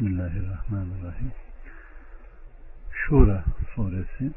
[0.00, 1.32] Bismillahirrahmanirrahim.
[2.92, 4.30] Şura suresi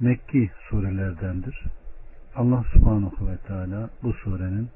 [0.00, 1.64] Mekki surelerdendir.
[2.36, 4.68] Allah subhanahu ve teala bu surenin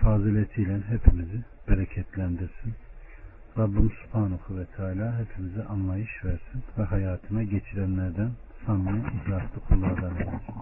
[0.00, 2.74] faziletiyle hepimizi bereketlendirsin.
[3.58, 8.30] Rabbim subhanahu ve teala hepimize anlayış versin ve hayatına geçirenlerden
[8.66, 10.54] samimi ihlaslı kullardan eylesin.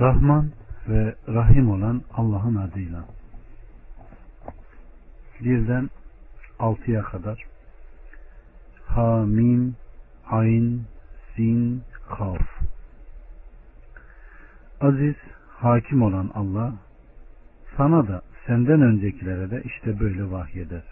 [0.00, 0.50] Rahman
[0.88, 3.04] ve Rahim olan Allah'ın adıyla.
[5.40, 5.90] Birden
[6.58, 7.50] altıya kadar
[8.86, 9.76] Ha, Mim,
[10.30, 10.80] Ayn,
[11.36, 12.40] Sin, Kaf.
[14.80, 15.14] Aziz,
[15.48, 16.74] hakim olan Allah
[17.76, 20.82] sana da senden öncekilere de işte böyle vahyeder.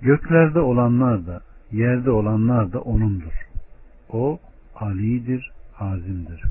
[0.00, 1.40] Göklerde olanlar da
[1.72, 3.48] yerde olanlar da O'nundur.
[4.08, 4.38] O
[4.74, 6.42] alidir, azimdir.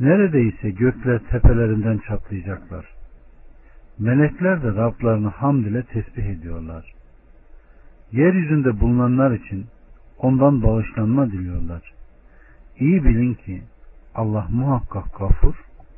[0.00, 2.86] Neredeyse gökler tepelerinden çatlayacaklar.
[3.98, 6.92] Melekler de Rablarını hamd ile tesbih ediyorlar.
[8.12, 9.66] Yeryüzünde bulunanlar için
[10.18, 11.92] ondan bağışlanma diliyorlar.
[12.78, 13.62] İyi bilin ki
[14.14, 15.54] Allah muhakkak gafur,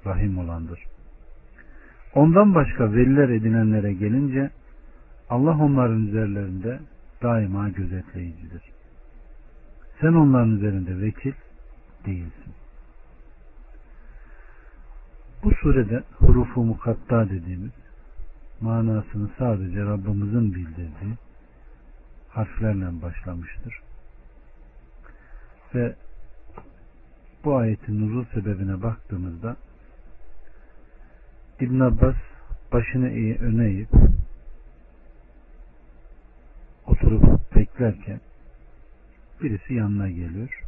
[0.07, 0.81] rahim olandır.
[2.15, 4.51] Ondan başka veliler edinenlere gelince
[5.31, 6.79] Allah onların üzerlerinde
[7.23, 8.63] daima gözetleyicidir.
[10.01, 11.33] Sen onların üzerinde vekil
[12.07, 12.42] değilsin.
[15.43, 17.71] Bu surede hurufu mukatta dediğimiz
[18.61, 21.15] manasını sadece Rabbimizin bildirdiği
[22.29, 23.83] harflerle başlamıştır.
[25.75, 25.95] Ve
[27.45, 29.57] bu ayetin nuzul sebebine baktığımızda
[31.61, 32.17] İbn Abbas
[32.73, 33.89] başını eği öne eğip
[36.87, 38.21] oturup beklerken
[39.43, 40.62] birisi yanına geliyor.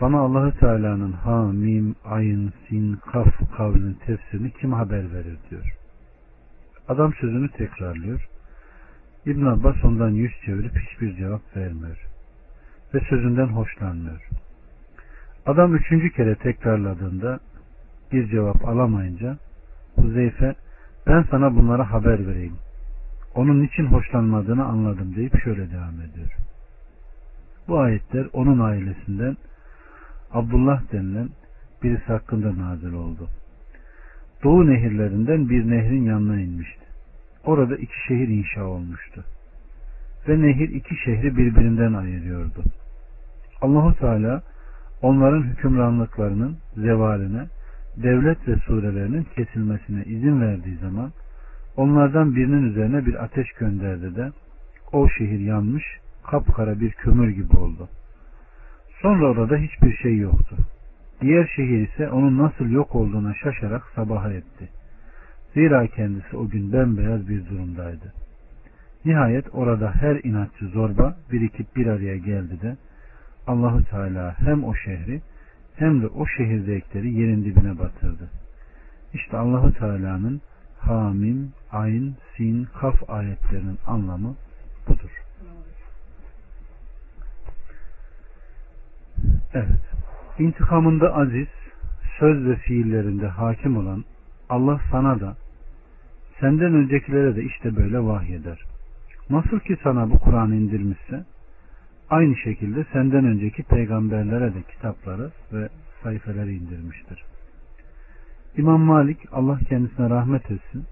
[0.00, 5.76] Bana Allahü Teala'nın ha, mim, ayın, sin, kaf kavlinin tefsirini kim haber verir diyor.
[6.88, 8.28] Adam sözünü tekrarlıyor.
[9.26, 12.06] İbn Abbas ondan yüz çevirip hiçbir cevap vermiyor.
[12.94, 14.28] Ve sözünden hoşlanmıyor.
[15.46, 17.40] Adam üçüncü kere tekrarladığında
[18.12, 19.36] bir cevap alamayınca
[19.94, 20.54] Huzeyfe
[21.06, 22.56] ben sana bunlara haber vereyim.
[23.34, 26.30] Onun için hoşlanmadığını anladım deyip şöyle devam ediyor.
[27.68, 29.36] Bu ayetler onun ailesinden
[30.36, 31.28] Abdullah denilen
[31.82, 33.28] birisi hakkında nazil oldu.
[34.44, 36.84] Doğu nehirlerinden bir nehrin yanına inmişti.
[37.44, 39.24] Orada iki şehir inşa olmuştu.
[40.28, 42.62] Ve nehir iki şehri birbirinden ayırıyordu.
[43.60, 44.42] Allahu Teala
[45.02, 47.46] onların hükümranlıklarının zevaline,
[47.96, 51.12] devlet ve surelerinin kesilmesine izin verdiği zaman
[51.76, 54.30] onlardan birinin üzerine bir ateş gönderdi de
[54.92, 55.84] o şehir yanmış,
[56.24, 57.88] kapkara bir kömür gibi oldu.
[59.02, 60.56] Sonra orada hiçbir şey yoktu.
[61.20, 64.68] Diğer şehir ise onun nasıl yok olduğuna şaşarak sabaha etti.
[65.54, 68.12] Zira kendisi o gün bembeyaz bir durumdaydı.
[69.04, 72.76] Nihayet orada her inatçı zorba birikip bir araya geldi de
[73.46, 75.20] Allahu Teala hem o şehri
[75.76, 78.30] hem de o şehirdekileri yerin dibine batırdı.
[79.14, 80.40] İşte Allahu Teala'nın
[80.78, 84.34] Hamim, Ayn, Sin, Kaf ayetlerinin anlamı
[84.88, 85.25] budur.
[89.56, 89.80] Evet.
[90.38, 91.48] İntikamında aziz,
[92.18, 94.04] söz ve fiillerinde hakim olan
[94.48, 95.36] Allah sana da
[96.40, 98.58] senden öncekilere de işte böyle vahyeder.
[99.30, 101.24] Nasıl ki sana bu Kur'an indirmişse
[102.10, 105.68] aynı şekilde senden önceki peygamberlere de kitapları ve
[106.02, 107.24] sayfeleri indirmiştir.
[108.56, 110.84] İmam Malik Allah kendisine rahmet etsin.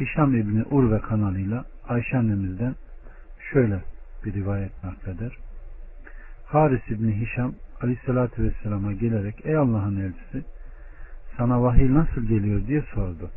[0.00, 2.74] Hişam İbni Urve kanalıyla Ayşe annemizden
[3.52, 3.80] şöyle
[4.24, 5.32] bir rivayet nakleder.
[6.52, 10.44] Haris İbni Hişam Aleyhisselatü Vesselam'a gelerek ey Allah'ın elçisi
[11.36, 13.30] sana vahiy nasıl geliyor diye sordu.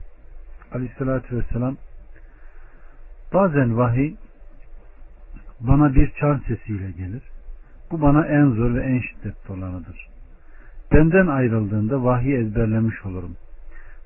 [0.74, 1.78] Aleyhisselatü Vesselam
[3.34, 4.16] bazen vahiy
[5.60, 7.24] bana bir çan sesiyle gelir.
[7.92, 10.08] Bu bana en zor ve en şiddetli olanıdır.
[10.92, 13.36] Benden ayrıldığında vahiy ezberlemiş olurum.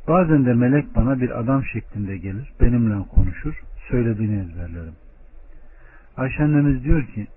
[0.07, 4.95] Bazen de melek bana bir adam şeklinde gelir, benimle konuşur, söylediğini ezberlerim.
[6.17, 7.27] Ayşe annemiz diyor ki,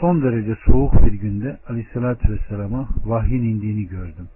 [0.00, 4.28] son derece soğuk bir günde aleyhissalatü vesselama vahyin indiğini gördüm.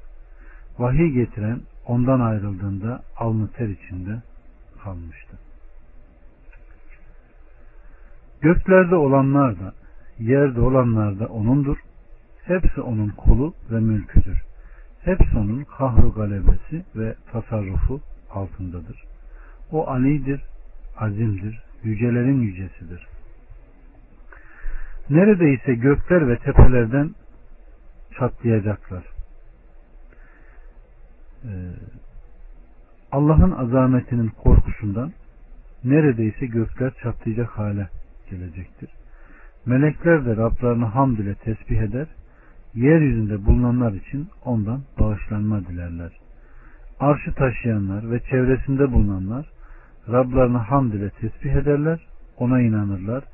[0.78, 4.22] Vahiy getiren ondan ayrıldığında alnı ter içinde
[4.84, 5.38] kalmıştı.
[8.40, 9.72] Göklerde olanlar da,
[10.18, 11.76] yerde olanlar da O'nundur.
[12.44, 14.42] Hepsi O'nun kulu ve mülküdür.
[15.02, 18.00] Hepsi O'nun kahru galebesi ve tasarrufu
[18.30, 19.04] altındadır.
[19.72, 20.40] O alidir,
[20.98, 23.06] azimdir, yücelerin yücesidir.
[25.10, 27.14] Neredeyse gökler ve tepelerden
[28.18, 29.04] çatlayacaklar.
[31.44, 31.52] e,
[33.12, 35.12] Allah'ın azametinin korkusundan
[35.84, 37.88] neredeyse gökler çatlayacak hale
[38.30, 38.90] gelecektir.
[39.66, 42.06] Melekler de Rablarını hamd ile tesbih eder,
[42.74, 46.12] yeryüzünde bulunanlar için ondan bağışlanma dilerler.
[47.00, 49.46] Arşı taşıyanlar ve çevresinde bulunanlar
[50.08, 52.06] Rablarını hamd ile tesbih ederler,
[52.38, 53.24] ona inanırlar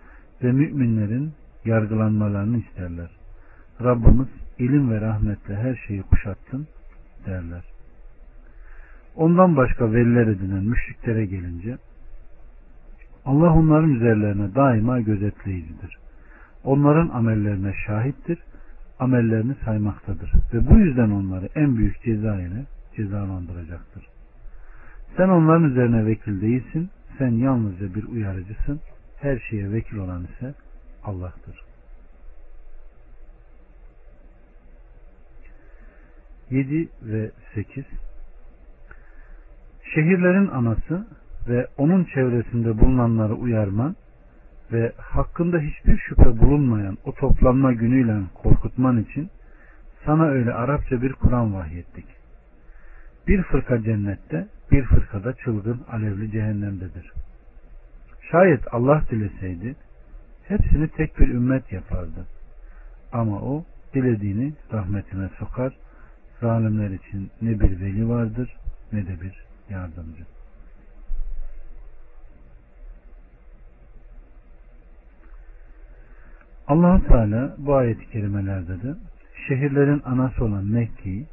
[0.42, 1.32] ve müminlerin
[1.64, 3.10] yargılanmalarını isterler.
[3.82, 4.28] Rabbimiz
[4.58, 6.66] ilim ve rahmetle her şeyi kuşattın
[7.26, 7.62] derler.
[9.16, 11.76] Ondan başka veliler edinen müşriklere gelince
[13.24, 15.98] Allah onların üzerlerine daima gözetleyicidir.
[16.64, 18.38] Onların amellerine şahittir,
[18.98, 22.64] amellerini saymaktadır ve bu yüzden onları en büyük ceza ile
[22.96, 24.06] cezalandıracaktır.
[25.16, 28.80] Sen onların üzerine vekil değilsin, sen yalnızca bir uyarıcısın,
[29.20, 30.54] her şeye vekil olan ise
[31.04, 31.64] Allah'tır.
[36.50, 37.84] 7 ve 8
[39.94, 41.06] Şehirlerin anası
[41.48, 43.96] ve onun çevresinde bulunanları uyarman
[44.72, 49.30] ve hakkında hiçbir şüphe bulunmayan o toplanma günüyle korkutman için
[50.04, 52.06] sana öyle Arapça bir Kur'an vahyettik.
[53.28, 57.12] Bir fırka cennette, bir fırkada çılgın alevli cehennemdedir.
[58.30, 59.76] Şayet Allah dileseydi
[60.48, 62.26] hepsini tek bir ümmet yapardı.
[63.12, 63.64] Ama o
[63.94, 65.72] dilediğini rahmetine sokar.
[66.40, 68.56] Zalimler için ne bir veli vardır
[68.92, 70.24] ne de bir yardımcı.
[76.66, 78.94] allah Teala bu ayet-i kerimelerde de
[79.48, 81.26] şehirlerin anası olan Mekke'yi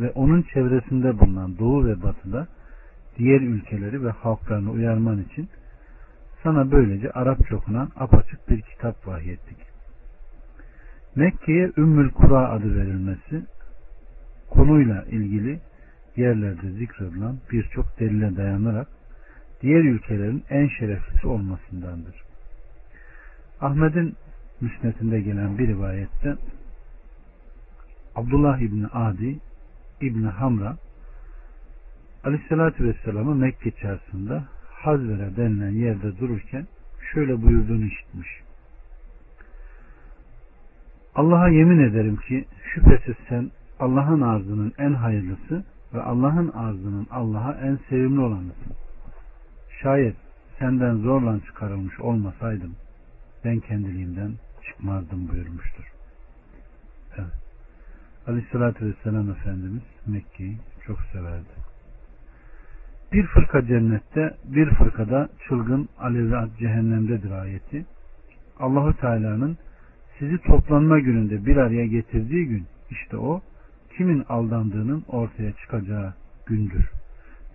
[0.00, 2.46] ve onun çevresinde bulunan doğu ve batıda
[3.18, 5.48] diğer ülkeleri ve halklarını uyarman için
[6.42, 9.56] sana böylece Arapça okunan apaçık bir kitap vahyettik.
[11.16, 13.46] Mekke'ye Ümmül Kura adı verilmesi
[14.50, 15.60] konuyla ilgili
[16.16, 18.88] yerlerde zikredilen birçok delile dayanarak
[19.60, 22.22] diğer ülkelerin en şereflisi olmasındandır.
[23.60, 24.16] Ahmet'in
[24.60, 26.36] müsnetinde gelen bir rivayette
[28.14, 29.38] Abdullah İbni Adi
[30.00, 30.76] İbni Hamra
[32.24, 34.44] Aleyhisselatü Vesselam'ı Mekke çarşısında
[34.82, 36.66] Hazvere denilen yerde dururken
[37.12, 38.28] şöyle buyurduğunu işitmiş.
[41.14, 42.44] Allah'a yemin ederim ki
[42.74, 43.50] şüphesiz sen
[43.80, 45.64] Allah'ın arzının en hayırlısı
[45.94, 48.72] ve Allah'ın arzının Allah'a en sevimli olanısın.
[49.82, 50.16] Şayet
[50.58, 52.74] senden zorla çıkarılmış olmasaydım
[53.44, 54.32] ben kendiliğimden
[54.66, 55.92] çıkmazdım buyurmuştur.
[57.18, 57.32] Evet.
[58.26, 61.61] Aleyhissalatü Vesselam Efendimiz Mekke'yi çok severdi.
[63.12, 67.86] Bir fırka cennette, bir fırkada çılgın alevli cehennemdedir ayeti.
[68.58, 69.56] Allahu Teala'nın
[70.18, 73.40] sizi toplanma gününde bir araya getirdiği gün işte o
[73.96, 76.14] kimin aldandığının ortaya çıkacağı
[76.46, 76.90] gündür.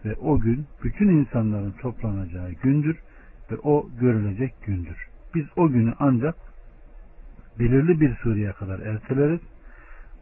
[0.05, 2.97] Ve o gün bütün insanların toplanacağı gündür
[3.51, 5.07] ve o görülecek gündür.
[5.35, 6.35] Biz o günü ancak
[7.59, 9.41] belirli bir sureye kadar erteleriz.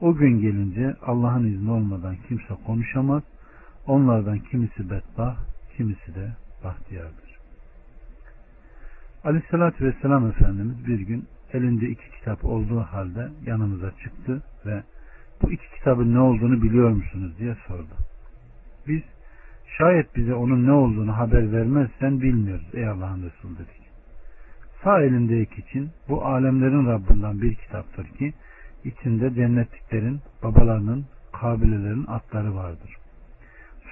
[0.01, 3.23] O gün gelince Allah'ın izni olmadan kimse konuşamaz
[3.87, 5.37] Onlardan kimisi bedbah,
[5.77, 6.29] kimisi de
[6.63, 7.35] bahtiyardır.
[9.23, 14.83] Aleyhissalatü Vesselam Efendimiz bir gün elinde iki kitap olduğu halde yanımıza çıktı ve
[15.41, 17.95] bu iki kitabın ne olduğunu biliyor musunuz diye sordu.
[18.87, 19.01] Biz
[19.77, 23.85] şayet bize onun ne olduğunu haber vermezsen bilmiyoruz ey Allah'ın Resulü dedik.
[24.83, 28.33] Sağ elindeki için bu alemlerin Rabbinden bir kitaptır ki
[28.83, 32.95] içinde cennetliklerin, babalarının, kabilelerin atları vardır.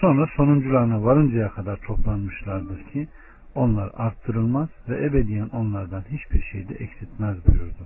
[0.03, 3.07] Sonra sonuncularına varıncaya kadar toplanmışlardır ki
[3.55, 7.85] onlar arttırılmaz ve ebediyen onlardan hiçbir şey de eksiltmez buyurdu.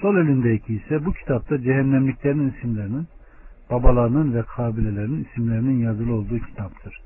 [0.00, 3.08] Sol elindeki ise bu kitapta cehennemliklerin isimlerinin
[3.70, 7.00] babalarının ve kabilelerinin isimlerinin yazılı olduğu kitaptır.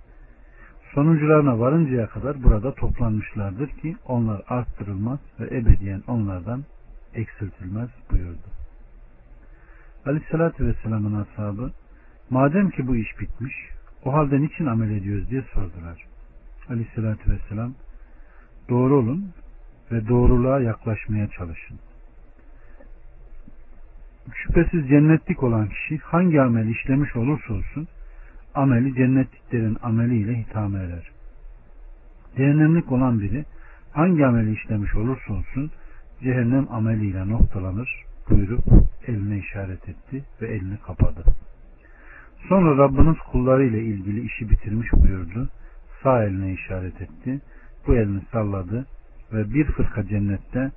[0.95, 6.65] Sonuncularına varıncaya kadar burada toplanmışlardır ki onlar arttırılmaz ve ebediyen onlardan
[7.15, 8.49] eksiltilmez buyurdu.
[10.07, 11.71] Aleyhissalatü Vesselam'ın ashabı
[12.31, 13.55] Madem ki bu iş bitmiş,
[14.05, 16.05] o halde niçin amel ediyoruz diye sordular.
[16.69, 17.75] Aleyhissalatü vesselam,
[18.69, 19.33] doğru olun
[19.93, 21.79] ve doğruluğa yaklaşmaya çalışın.
[24.35, 27.89] Şüphesiz cennetlik olan kişi hangi amel işlemiş olursa olsun,
[28.55, 31.11] ameli cennetliklerin ameliyle hitame eder.
[32.37, 33.45] Cehennemlik olan biri
[33.93, 35.71] hangi ameli işlemiş olursa olsun
[36.23, 38.65] cehennem ameliyle noktalanır buyurup
[39.07, 41.25] eline işaret etti ve elini kapadı.
[42.49, 45.49] Sonra Rabbiniz kulları ile ilgili işi bitirmiş buyurdu.
[46.03, 47.41] Sağ eline işaret etti.
[47.87, 48.87] Bu elini salladı
[49.33, 50.73] ve bir fırka cennette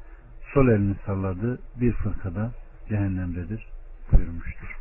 [0.53, 1.59] sol elini salladı.
[1.81, 2.51] Bir fırkada
[2.89, 3.67] cehennemdedir
[4.11, 4.77] buyurmuştur.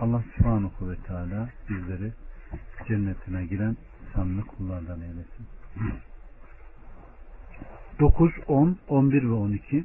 [0.00, 2.12] Allah subhanahu ve teala bizleri
[2.88, 3.76] cennetine giren
[4.14, 5.46] samimi kullardan eylesin.
[8.00, 9.84] 9, 10, 11 ve 12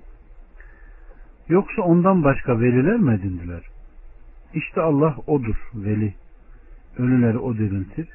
[1.47, 3.72] Yoksa ondan başka veliler mi edindiler?
[4.53, 6.13] İşte Allah odur veli.
[6.97, 8.07] Ölüleri o diriltir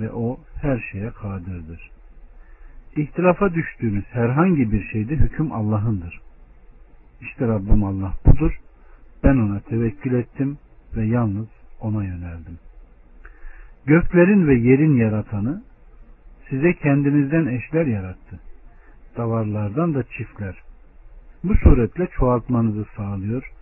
[0.00, 1.90] ve o her şeye kadirdir.
[2.96, 6.20] İhtilafa düştüğünüz herhangi bir şeyde hüküm Allah'ındır.
[7.20, 8.60] İşte Rabbim Allah budur.
[9.24, 10.58] Ben ona tevekkül ettim
[10.96, 11.48] ve yalnız
[11.80, 12.58] ona yöneldim.
[13.86, 15.62] Göklerin ve yerin yaratanı
[16.50, 18.40] size kendinizden eşler yarattı.
[19.16, 20.62] Davarlardan da çiftler.
[21.44, 23.52] Bu suretle çoğaltmanızı sağlıyor.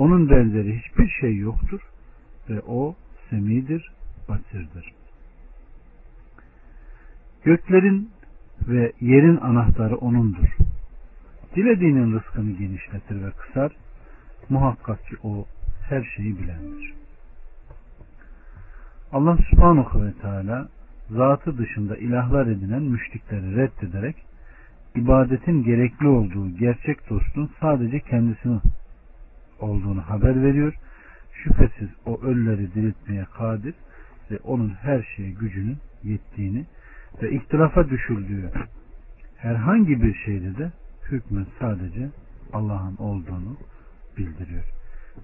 [0.00, 1.80] Onun benzeri hiçbir şey yoktur
[2.50, 2.94] ve o
[3.30, 3.92] semidir,
[4.28, 4.92] basirdir.
[7.44, 8.10] Göklerin
[8.68, 10.56] ve yerin anahtarı O'nundur.
[11.56, 13.72] Dilediğinin rızkını genişletir ve kısar.
[14.48, 15.46] Muhakkak ki O
[15.88, 16.94] her şeyi bilendir.
[19.12, 20.68] Allah subhanahu ve teala
[21.10, 24.16] zatı dışında ilahlar edinen müşrikleri reddederek
[24.96, 28.60] ibadetin gerekli olduğu gerçek dostun sadece kendisini
[29.60, 30.74] olduğunu haber veriyor.
[31.32, 33.74] Şüphesiz o ölüleri diriltmeye kadir
[34.30, 36.66] ve onun her şeye gücünün yettiğini
[37.22, 38.50] ve ihtilafa düşüldüğü
[39.36, 40.72] herhangi bir şeyde de
[41.10, 42.08] hükmün sadece
[42.52, 43.56] Allah'ın olduğunu
[44.18, 44.64] bildiriyor.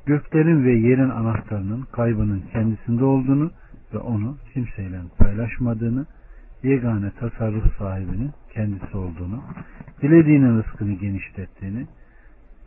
[0.07, 3.50] Göklerin ve yerin anahtarının kaybının kendisinde olduğunu
[3.95, 6.07] ve onu kimseyle paylaşmadığını,
[6.62, 9.43] yegane tasarruf sahibinin kendisi olduğunu,
[10.02, 11.87] dilediğinin rızkını genişlettiğini,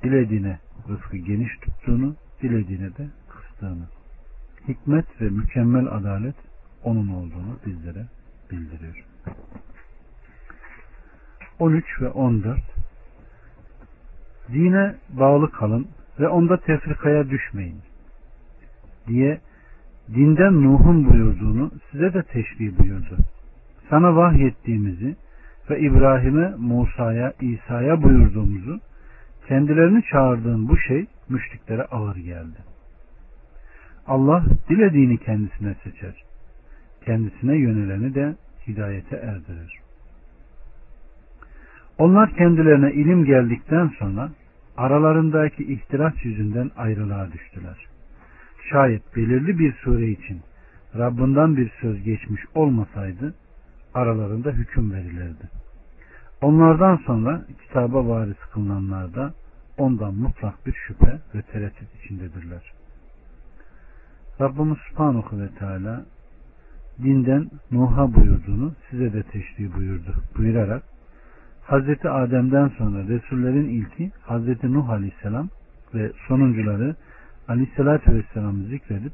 [0.03, 3.87] dilediğine rızkı geniş tuttuğunu, dilediğine de kıstığını,
[4.67, 6.35] hikmet ve mükemmel adalet
[6.83, 8.05] onun olduğunu bizlere
[8.51, 9.05] bildiriyor.
[11.59, 12.59] 13 ve 14
[14.53, 15.87] Dine bağlı kalın
[16.19, 17.81] ve onda tefrikaya düşmeyin
[19.07, 19.39] diye
[20.13, 23.17] dinden Nuh'un buyurduğunu size de teşbih buyurdu.
[23.89, 25.15] Sana vahyettiğimizi
[25.69, 28.79] ve İbrahim'e, Musa'ya, İsa'ya buyurduğumuzu
[29.49, 32.57] kendilerini çağırdığın bu şey müşriklere ağır geldi.
[34.07, 36.23] Allah dilediğini kendisine seçer.
[37.05, 38.35] Kendisine yöneleni de
[38.67, 39.79] hidayete erdirir.
[41.97, 44.29] Onlar kendilerine ilim geldikten sonra
[44.77, 47.85] aralarındaki ihtiras yüzünden ayrılığa düştüler.
[48.71, 50.41] Şayet belirli bir sure için
[50.97, 53.33] Rabbinden bir söz geçmiş olmasaydı
[53.93, 55.58] aralarında hüküm verilirdi.
[56.41, 59.33] Onlardan sonra kitaba varis kılınanlar da
[59.77, 62.71] ondan mutlak bir şüphe ve tereddüt içindedirler.
[64.41, 66.05] Rabbimiz Subhanahu ve Teala
[67.03, 70.15] dinden Nuh'a buyurduğunu size de teşrih buyurdu.
[70.37, 70.83] Buyurarak
[71.63, 75.49] Hazreti Adem'den sonra Resullerin ilki Hazreti Nuh Aleyhisselam
[75.93, 76.95] ve sonuncuları
[77.47, 79.13] Aleyhisselatü Vesselam'ı zikredip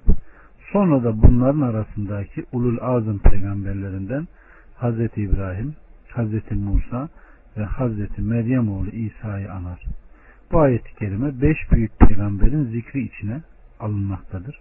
[0.72, 4.28] sonra da bunların arasındaki ulul azım peygamberlerinden
[4.76, 5.76] Hazreti İbrahim,
[6.16, 7.10] Hazreti Musa
[7.58, 9.84] ve Hazreti Meryem oğlu İsa'yı anar.
[10.52, 13.42] Bu ayet-i kerime beş büyük peygamberin zikri içine
[13.80, 14.60] alınmaktadır.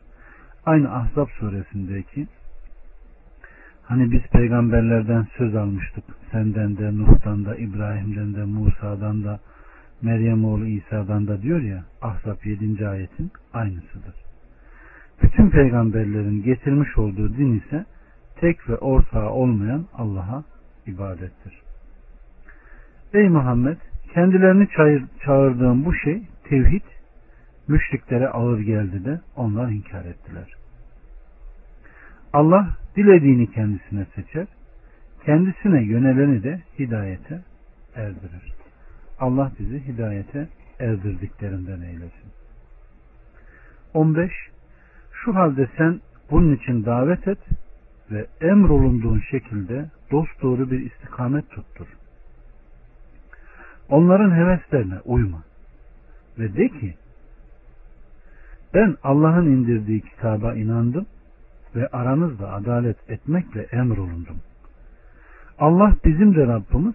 [0.67, 2.27] Aynı Ahzab suresindeki
[3.85, 6.05] Hani biz peygamberlerden söz almıştık.
[6.33, 9.41] Senden de, Nuh'tan da, İbrahim'den de, Musa'dan da,
[10.03, 12.89] Meryem oğlu İsa'dan da diyor ya Ahzab 7.
[12.89, 14.15] ayetin aynısıdır.
[15.23, 17.85] Bütün peygamberlerin getirmiş olduğu din ise
[18.37, 20.45] tek ve ortağı olmayan Allah'a
[20.87, 21.63] ibadettir.
[23.15, 23.77] Ey Muhammed
[24.15, 24.69] kendilerini
[25.25, 26.85] çağırdığım bu şey tevhid
[27.69, 30.55] müşriklere ağır geldi de onlar inkar ettiler.
[32.33, 34.47] Allah dilediğini kendisine seçer,
[35.25, 37.43] kendisine yöneleni de hidayete
[37.95, 38.53] erdirir.
[39.21, 40.49] Allah bizi hidayete
[40.81, 42.31] erdirdiklerinden eylesin.
[43.95, 44.33] 15.
[45.13, 46.01] Şu halde sen
[46.31, 47.39] bunun için davet et
[48.11, 51.87] ve emrolunduğun şekilde dost doğru bir istikamet tuttur.
[53.89, 55.43] Onların heveslerine uyma
[56.39, 56.95] ve de ki
[58.75, 61.07] ben Allah'ın indirdiği kitaba inandım
[61.77, 64.37] ve aranızda adalet etmekle emrolundum.
[65.59, 66.95] Allah bizim de Rabbimiz,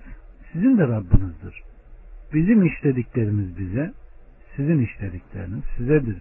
[0.54, 1.63] sizin de Rabbinizdir.
[2.34, 3.94] Bizim işlediklerimiz bize,
[4.56, 6.18] sizin işledikleriniz sizedir.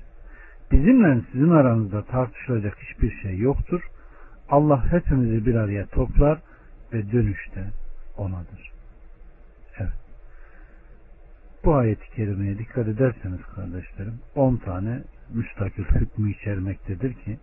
[0.73, 3.83] Bizimle sizin aranızda tartışılacak hiçbir şey yoktur.
[4.51, 6.39] Allah hepimizi bir araya toplar
[6.93, 7.65] ve dönüşte
[8.17, 8.73] onadır.
[9.79, 9.93] Evet.
[11.65, 15.03] Bu ayet-i kerimeye dikkat ederseniz kardeşlerim 10 tane
[15.35, 17.39] müstakil hükmü içermektedir ki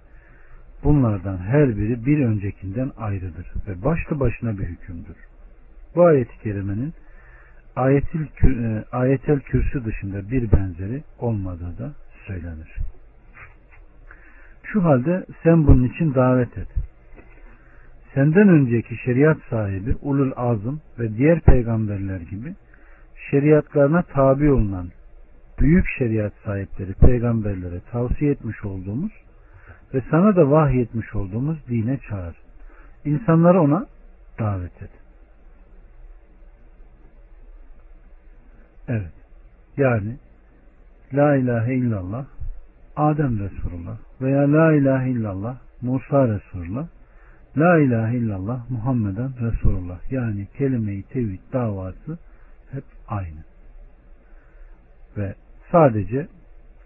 [0.85, 5.15] Bunlardan her biri bir öncekinden ayrıdır ve başlı başına bir hükümdür.
[5.95, 6.93] Bu ayet-i kerimenin
[7.75, 11.93] ayetel, e, ayetel kürsü dışında bir benzeri olmadığı da
[12.27, 12.75] söylenir.
[14.63, 16.67] Şu halde sen bunun için davet et.
[18.15, 22.55] Senden önceki şeriat sahibi ulul azım ve diğer peygamberler gibi
[23.31, 24.87] şeriatlarına tabi olunan
[25.59, 29.11] büyük şeriat sahipleri peygamberlere tavsiye etmiş olduğumuz
[29.93, 32.35] ve sana da vahyetmiş olduğumuz dine çağır.
[33.05, 33.85] İnsanları ona
[34.39, 34.89] davet et.
[38.87, 39.13] Evet.
[39.77, 40.17] Yani
[41.13, 42.25] La ilahe illallah
[42.95, 46.87] Adem Resulullah veya La ilahe illallah Musa Resulullah
[47.57, 52.17] La ilahe illallah Muhammeden Resulullah yani kelime-i tevhid davası
[52.71, 53.43] hep aynı.
[55.17, 55.35] Ve
[55.71, 56.27] sadece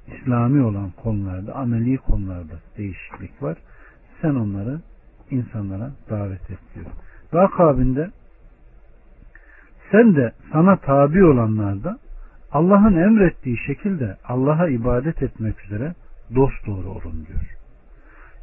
[0.08, 3.58] İslami olan konularda, ameli konularda değişiklik var.
[4.22, 4.80] Sen onları
[5.32, 6.86] insanlara davet et diyor.
[7.34, 8.10] Ve akabinde
[9.92, 12.00] sen de sana tabi olanlarda
[12.52, 15.94] Allah'ın emrettiği şekilde Allah'a ibadet etmek üzere
[16.36, 17.59] dost doğru olun diyor.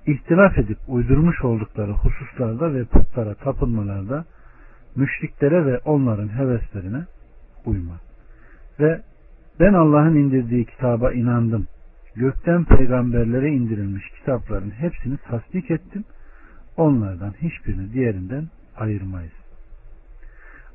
[0.07, 4.25] İhtilaf edip uydurmuş oldukları hususlarda ve putlara tapınmalarda
[4.97, 7.05] müşriklere ve onların heveslerine
[7.65, 8.01] uyma.
[8.81, 9.03] Ve
[9.61, 11.67] ben Allah'ın indirdiği kitaba inandım.
[12.15, 16.05] Gökten peygamberlere indirilmiş kitapların hepsini tasdik ettim.
[16.77, 18.45] Onlardan hiçbirini diğerinden
[18.77, 19.33] ayırmayız.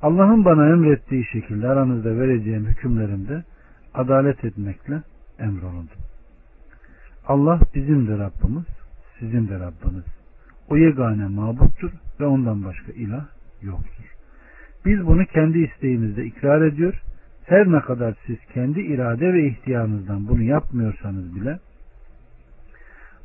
[0.02, 3.44] Allah'ın bana emrettiği şekilde aranızda vereceğim hükümlerimde
[3.94, 5.02] adalet etmekle
[5.40, 5.98] emrolundum.
[7.28, 8.81] Allah bizim de Rabbimiz,
[9.22, 10.06] sizin de Rabbiniz.
[10.70, 13.26] O yegane mabuttur ve ondan başka ilah
[13.62, 14.06] yoktur.
[14.86, 17.02] Biz bunu kendi isteğimizde ikrar ediyor.
[17.46, 21.60] Her ne kadar siz kendi irade ve ihtiyarınızdan bunu yapmıyorsanız bile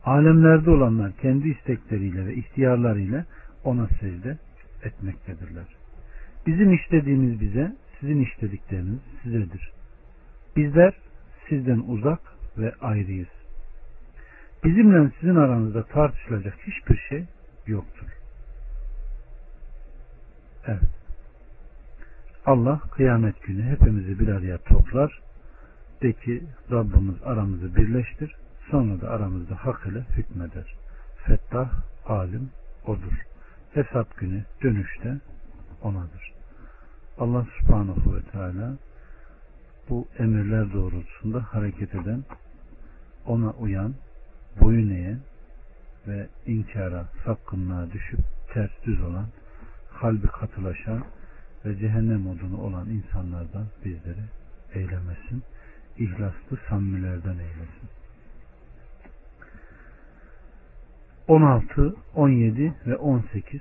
[0.04, 3.24] alemlerde olanlar kendi istekleriyle ve ihtiyarlarıyla
[3.64, 4.38] ona secde
[4.82, 5.66] etmektedirler.
[6.46, 9.72] Bizim işlediğimiz bize, sizin işledikleriniz sizedir.
[10.56, 10.94] Bizler
[11.48, 12.20] sizden uzak
[12.58, 13.28] ve ayrıyız.
[14.64, 17.24] Bizimle sizin aranızda tartışılacak hiçbir şey
[17.66, 18.06] yoktur.
[20.66, 20.80] Evet.
[22.46, 25.20] Allah kıyamet günü hepimizi bir araya toplar.
[26.02, 28.34] De ki Rabbimiz aramızı birleştir.
[28.70, 30.74] Sonra da aramızda hak ile hükmeder.
[31.24, 31.70] Fettah,
[32.06, 32.50] alim
[32.86, 33.22] odur.
[33.74, 35.20] Hesap günü dönüşte
[35.82, 36.32] onadır.
[37.18, 38.76] Allah subhanahu ve teala
[39.88, 42.24] bu emirler doğrultusunda hareket eden,
[43.26, 43.94] ona uyan,
[44.60, 45.18] boyun eğen
[46.06, 48.20] ve inkara, sapkınlığa düşüp
[48.52, 49.26] ters düz olan,
[50.00, 51.04] kalbi katılaşan
[51.64, 54.24] ve cehennem odunu olan insanlardan bizleri
[54.74, 55.42] eylemesin.
[55.98, 57.88] İhlaslı samimilerden eylesin.
[61.28, 63.60] 16, 17 ve 18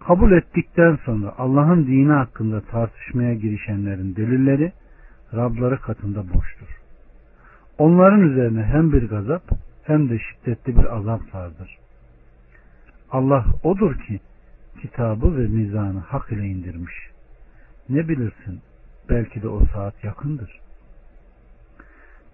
[0.00, 4.72] Kabul ettikten sonra Allah'ın dini hakkında tartışmaya girişenlerin delilleri
[5.34, 6.80] Rabları katında boştur.
[7.78, 9.42] Onların üzerine hem bir gazap
[9.82, 11.78] hem de şiddetli bir azap vardır.
[13.10, 14.20] Allah odur ki
[14.82, 16.94] kitabı ve mizanı hak ile indirmiş.
[17.88, 18.60] Ne bilirsin
[19.08, 20.60] belki de o saat yakındır.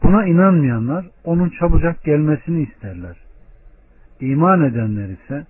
[0.02, 3.16] Buna inanmayanlar onun çabucak gelmesini isterler.
[4.20, 5.46] İman edenler ise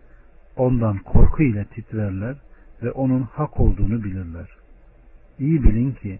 [0.57, 2.37] ondan korku ile titrerler
[2.83, 4.49] ve onun hak olduğunu bilirler.
[5.39, 6.19] İyi bilin ki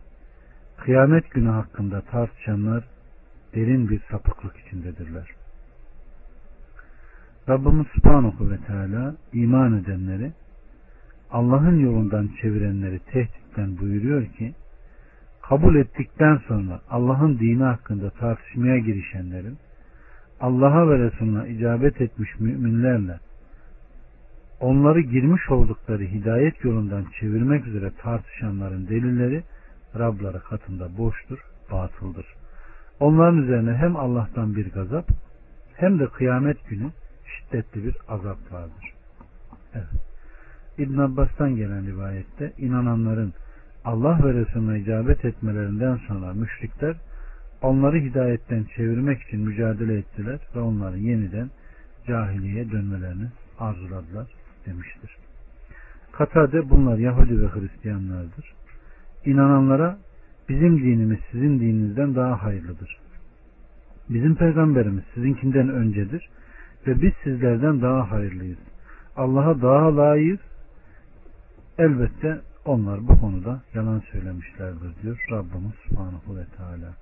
[0.77, 2.85] kıyamet günü hakkında tartışanlar
[3.55, 5.36] derin bir sapıklık içindedirler.
[7.49, 10.33] Rabbimiz Subhanahu ve Teala iman edenleri
[11.31, 14.55] Allah'ın yolundan çevirenleri tehditten buyuruyor ki
[15.43, 19.59] kabul ettikten sonra Allah'ın dini hakkında tartışmaya girişenlerin
[20.41, 23.19] Allah'a ve Resulüne icabet etmiş müminlerle
[24.61, 29.43] onları girmiş oldukları hidayet yolundan çevirmek üzere tartışanların delilleri
[29.99, 31.39] Rabları katında boştur,
[31.73, 32.27] batıldır.
[33.01, 35.09] Onların üzerine hem Allah'tan bir gazap
[35.75, 36.91] hem de kıyamet günü
[37.47, 38.93] şiddetli bir azap vardır.
[39.75, 39.87] Evet.
[40.79, 43.33] İbn Abbas'tan gelen rivayette inananların
[43.85, 46.97] Allah ve Resulüne icabet etmelerinden sonra müşrikler
[47.63, 51.51] onları hidayetten çevirmek için mücadele ettiler ve onların yeniden
[52.07, 53.27] cahiliye dönmelerini
[53.59, 54.27] arzuladılar
[54.67, 55.17] demiştir.
[56.13, 58.55] Katade bunlar Yahudi ve Hristiyanlardır.
[59.25, 59.99] İnananlara
[60.49, 62.99] bizim dinimiz sizin dininizden daha hayırlıdır.
[64.09, 66.29] Bizim peygamberimiz sizinkinden öncedir
[66.87, 68.59] ve biz sizlerden daha hayırlıyız.
[69.17, 70.41] Allah'a daha layığız.
[71.79, 76.95] Elbette onlar bu konuda yalan söylemişlerdir diyor Rabbimiz Subhanahu ve Teala.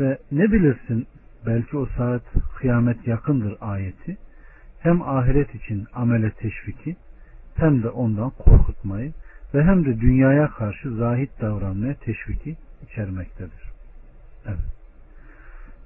[0.00, 1.06] Ve ne bilirsin
[1.46, 2.22] belki o saat
[2.58, 4.16] kıyamet yakındır ayeti
[4.80, 6.96] hem ahiret için amele teşviki
[7.54, 9.12] hem de ondan korkutmayı
[9.54, 13.72] ve hem de dünyaya karşı zahit davranmaya teşviki içermektedir.
[14.46, 14.81] Evet.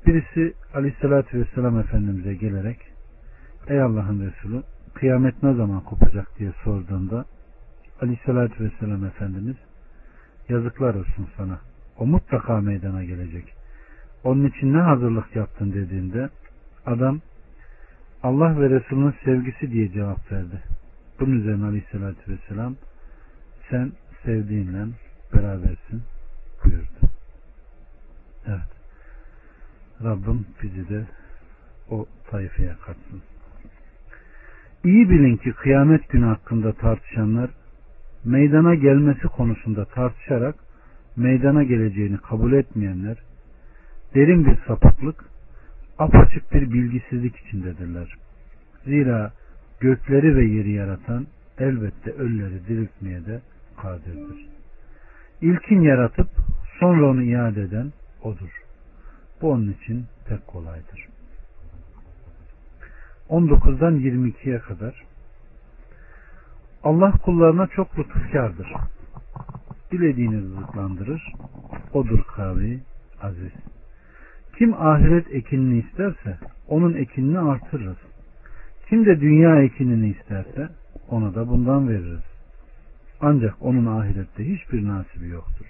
[0.06, 2.78] Birisi aleyhissalatü vesselam Efendimiz'e gelerek
[3.68, 4.62] Ey Allah'ın Resulü
[4.94, 7.24] kıyamet ne zaman kopacak diye sorduğunda
[8.00, 9.56] aleyhissalatü vesselam Efendimiz
[10.48, 11.60] yazıklar olsun sana.
[11.98, 13.54] O mutlaka meydana gelecek.
[14.24, 16.28] Onun için ne hazırlık yaptın dediğinde
[16.86, 17.20] adam
[18.22, 20.62] Allah ve Resulünün sevgisi diye cevap verdi.
[21.20, 22.76] Bunun üzerine aleyhissalatü vesselam
[23.70, 23.92] sen
[24.24, 24.86] sevdiğinle
[25.34, 26.02] berabersin
[26.64, 27.00] buyurdu.
[28.46, 28.75] Evet.
[30.04, 31.06] Rabbim bizi de
[31.90, 33.22] o tayfaya katsın.
[34.84, 37.50] İyi bilin ki kıyamet günü hakkında tartışanlar
[38.24, 40.54] meydana gelmesi konusunda tartışarak
[41.16, 43.16] meydana geleceğini kabul etmeyenler
[44.14, 45.24] derin bir sapıklık,
[45.98, 48.14] apaçık bir bilgisizlik içindedirler.
[48.84, 49.32] Zira
[49.80, 51.26] gökleri ve yeri yaratan
[51.58, 53.40] elbette ölüleri diriltmeye de
[53.82, 54.46] kadirdir.
[55.40, 56.28] İlkin yaratıp
[56.80, 58.65] sonra onu iade eden odur.
[59.42, 61.08] Bu onun için pek kolaydır.
[63.30, 65.04] 19'dan 22'ye kadar
[66.82, 68.72] Allah kullarına çok lütufkardır.
[69.92, 71.32] Dilediğini rızıklandırır.
[71.92, 72.80] Odur kavi
[73.22, 73.52] aziz.
[74.58, 77.96] Kim ahiret ekinini isterse onun ekinini artırırız.
[78.88, 80.68] Kim de dünya ekinini isterse
[81.10, 82.24] ona da bundan veririz.
[83.20, 85.66] Ancak onun ahirette hiçbir nasibi yoktur.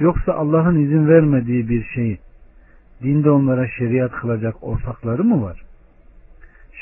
[0.00, 2.18] Yoksa Allah'ın izin vermediği bir şeyi
[3.02, 5.62] dinde onlara şeriat kılacak ortakları mı var?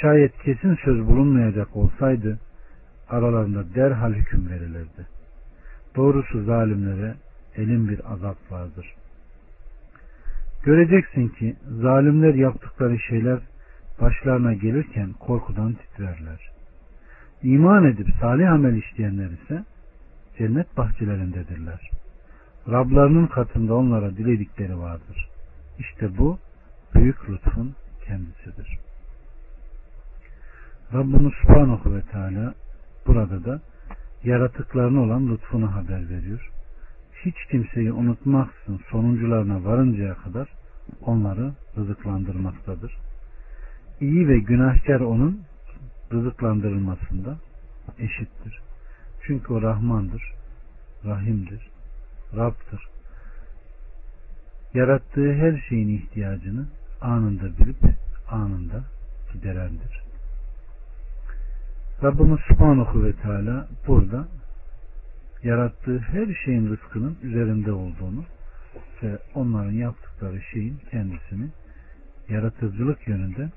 [0.00, 2.38] Şayet kesin söz bulunmayacak olsaydı
[3.09, 5.07] aralarında derhal hüküm verilirdi.
[5.96, 7.14] Doğrusu zalimlere
[7.57, 8.94] elin bir azap vardır.
[10.64, 13.38] Göreceksin ki zalimler yaptıkları şeyler
[14.00, 16.50] başlarına gelirken korkudan titrerler.
[17.42, 19.64] İman edip salih amel işleyenler ise
[20.38, 21.90] cennet bahçelerindedirler.
[22.68, 25.29] Rablarının katında onlara diledikleri vardır.
[25.79, 26.39] İşte bu
[26.95, 27.75] büyük lütfun
[28.07, 28.79] kendisidir.
[30.93, 32.55] Rabbimiz Subhanahu ve Teala
[33.07, 33.61] burada da
[34.25, 36.51] yaratıklarına olan lütfunu haber veriyor.
[37.25, 40.49] Hiç kimseyi unutmaksın sonuncularına varıncaya kadar
[41.03, 42.97] onları rızıklandırmaktadır.
[44.01, 45.43] İyi ve günahkar onun
[46.13, 47.37] rızıklandırılmasında
[47.99, 48.61] eşittir.
[49.23, 50.33] Çünkü o Rahmandır,
[51.05, 51.71] Rahimdir,
[52.37, 52.94] Rab'dır.
[54.75, 56.67] Yarattığı her şeyin ihtiyacını
[57.01, 57.77] anında bilip
[58.31, 58.85] anında
[59.33, 60.03] giderendir.
[62.03, 64.29] Rabbimiz Subhanahu ve Teala burada
[65.43, 68.25] yarattığı her şeyin rızkının üzerinde olduğunu
[69.03, 71.49] ve onların yaptıkları şeyin kendisini
[72.29, 73.51] yaratıcılık yönünde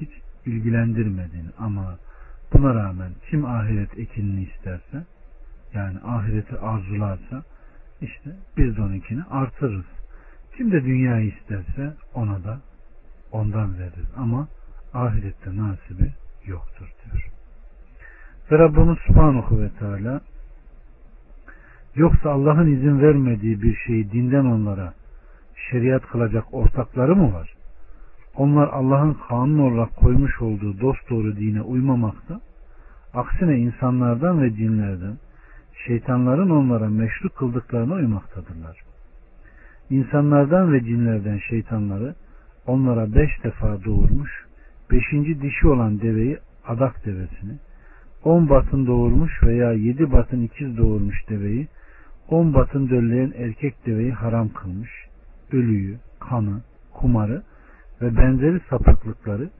[0.00, 0.10] hiç
[0.46, 1.98] ilgilendirmediğini ama
[2.52, 5.04] buna rağmen kim ahiret ekinini isterse
[5.74, 7.42] yani ahireti arzularsa
[8.00, 10.01] işte biz de onunkini artırırız.
[10.56, 12.60] Kim de dünyayı isterse ona da
[13.32, 14.08] ondan veririz.
[14.16, 14.48] Ama
[14.94, 16.12] ahirette nasibi
[16.46, 17.30] yoktur diyor.
[18.50, 20.20] Ve Rabbimiz Subhanahu ve Teala
[21.94, 24.94] yoksa Allah'ın izin vermediği bir şeyi dinden onlara
[25.70, 27.54] şeriat kılacak ortakları mı var?
[28.36, 32.40] Onlar Allah'ın kanun olarak koymuş olduğu dost doğru dine uymamakta,
[33.14, 35.18] aksine insanlardan ve cinlerden
[35.86, 38.91] şeytanların onlara meşru kıldıklarına uymaktadırlar.
[39.92, 42.14] İnsanlardan ve cinlerden şeytanları
[42.66, 44.30] onlara beş defa doğurmuş,
[44.90, 47.58] beşinci dişi olan deveyi adak devesini,
[48.24, 51.68] on batın doğurmuş veya yedi batın ikiz doğurmuş deveyi,
[52.28, 54.90] on batın dölleyen erkek deveyi haram kılmış,
[55.52, 56.60] ölüyü, kanı,
[56.92, 57.42] kumarı
[58.02, 59.50] ve benzeri sapıklıkları,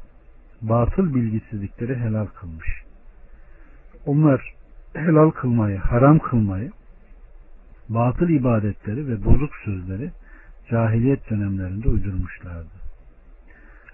[0.62, 2.68] batıl bilgisizlikleri helal kılmış.
[4.06, 4.54] Onlar
[4.94, 6.70] helal kılmayı, haram kılmayı,
[7.88, 10.10] batıl ibadetleri ve bozuk sözleri
[10.72, 12.68] cahiliyet dönemlerinde uydurmuşlardı.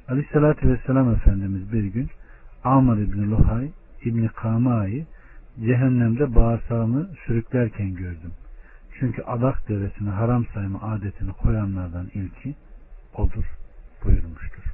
[0.09, 2.09] Aleyhissalatü Vesselam Efendimiz bir gün
[2.65, 3.71] Amr İbni Luhay
[4.05, 5.07] İbni Kama'yı
[5.61, 8.33] cehennemde bağırsağını sürüklerken gördüm.
[8.99, 12.55] Çünkü adak devesini haram sayma adetini koyanlardan ilki
[13.15, 13.45] odur
[14.05, 14.65] buyurmuştur.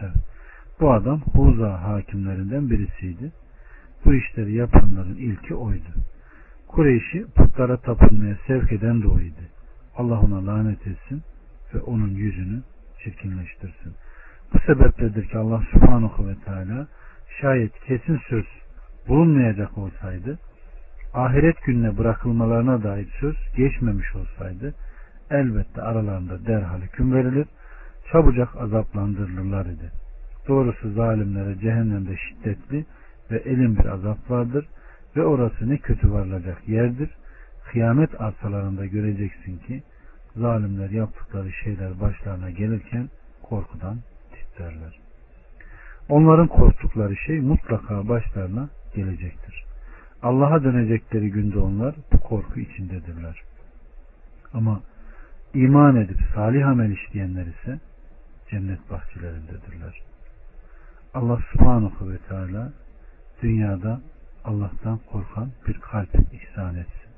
[0.00, 0.16] Evet.
[0.80, 3.32] Bu adam Huza hakimlerinden birisiydi.
[4.04, 5.90] Bu işleri yapanların ilki oydu.
[6.68, 9.42] Kureyş'i putlara tapınmaya sevk eden de oydu.
[10.00, 11.22] Allah ona lanet etsin
[11.74, 12.62] ve onun yüzünü
[13.04, 13.94] çirkinleştirsin.
[14.54, 16.86] Bu sebepledir ki Allah subhanahu ve teala
[17.40, 18.44] şayet kesin söz
[19.08, 20.38] bulunmayacak olsaydı
[21.14, 24.74] ahiret gününe bırakılmalarına dair söz geçmemiş olsaydı
[25.30, 27.46] elbette aralarında derhal hüküm verilir
[28.12, 29.90] çabucak azaplandırılırlar idi.
[30.48, 32.84] Doğrusu zalimlere cehennemde şiddetli
[33.30, 34.66] ve elin bir azap vardır
[35.16, 37.10] ve orası ne kötü varılacak yerdir.
[37.72, 39.82] Kıyamet arsalarında göreceksin ki
[40.40, 43.08] zalimler yaptıkları şeyler başlarına gelirken
[43.42, 43.98] korkudan
[44.32, 44.98] titrerler.
[46.08, 49.64] Onların korktukları şey mutlaka başlarına gelecektir.
[50.22, 53.42] Allah'a dönecekleri günde onlar bu korku içindedirler.
[54.54, 54.80] Ama
[55.54, 57.80] iman edip salih amel işleyenler ise
[58.50, 60.02] cennet bahçelerindedirler.
[61.14, 62.72] Allah subhanahu ve teala
[63.42, 64.00] dünyada
[64.44, 67.10] Allah'tan korkan bir kalp ihsan etsin.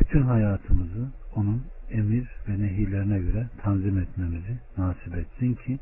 [0.00, 5.78] Bütün hayatımızı onun emir ve nehirlerine göre tanzim etmemizi nasip etsin ki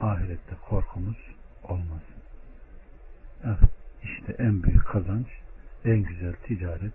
[0.00, 1.16] ahirette korkumuz
[1.62, 2.18] olmasın.
[3.44, 3.70] Evet,
[4.02, 5.26] işte en büyük kazanç,
[5.84, 6.92] en güzel ticaret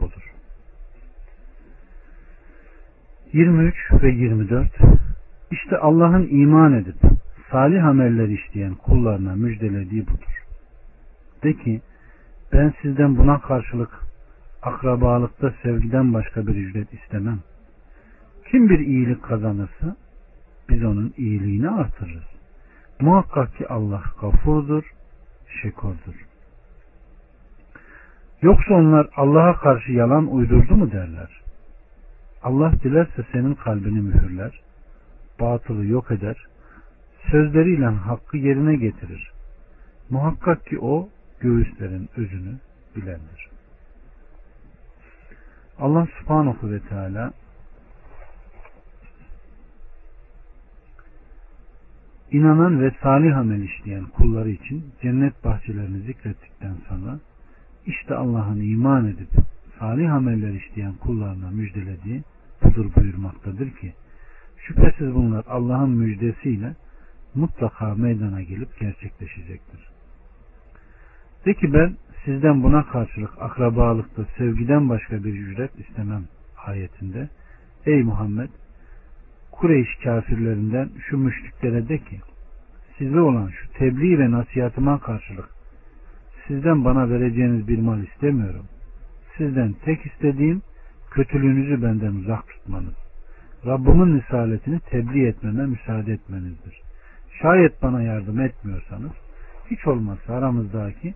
[0.00, 0.32] budur.
[3.32, 4.68] 23 ve 24
[5.50, 6.96] İşte Allah'ın iman edip
[7.50, 10.44] salih ameller işleyen kullarına müjdelediği budur.
[11.42, 11.80] De ki
[12.52, 13.90] ben sizden buna karşılık
[14.62, 17.38] akrabalıkta sevgiden başka bir ücret istemem.
[18.50, 19.96] Kim bir iyilik kazanırsa
[20.68, 22.24] biz onun iyiliğini artırırız.
[23.00, 24.84] Muhakkak ki Allah gafurdur,
[25.62, 26.26] şekurdur.
[28.42, 31.42] Yoksa onlar Allah'a karşı yalan uydurdu mu derler.
[32.42, 34.60] Allah dilerse senin kalbini mühürler,
[35.40, 36.36] batılı yok eder,
[37.30, 39.32] sözleriyle hakkı yerine getirir.
[40.10, 41.08] Muhakkak ki o
[41.40, 42.58] göğüslerin özünü
[42.96, 43.50] bilendir.
[45.78, 47.32] Allah subhanahu ve teala
[52.30, 57.18] inanan ve salih amel işleyen kulları için cennet bahçelerini zikrettikten sonra
[57.86, 59.28] işte Allah'ın iman edip
[59.78, 62.22] salih ameller işleyen kullarına müjdelediği
[62.62, 63.94] budur buyurmaktadır ki
[64.56, 66.74] şüphesiz bunlar Allah'ın müjdesiyle
[67.34, 69.80] mutlaka meydana gelip gerçekleşecektir.
[71.46, 76.24] De ki ben sizden buna karşılık akrabalıkta sevgiden başka bir ücret istemem
[76.66, 77.28] ayetinde.
[77.86, 78.48] Ey Muhammed
[79.58, 82.20] Kureyş kafirlerinden şu müşriklere de ki
[82.98, 85.48] size olan şu tebliğ ve nasihatıma karşılık
[86.46, 88.66] sizden bana vereceğiniz bir mal istemiyorum.
[89.36, 90.62] Sizden tek istediğim
[91.10, 92.94] kötülüğünüzü benden uzak tutmanız.
[93.66, 96.80] Rabbimin risaletini tebliğ etmeme müsaade etmenizdir.
[97.42, 99.12] Şayet bana yardım etmiyorsanız
[99.70, 101.14] hiç olmazsa aramızdaki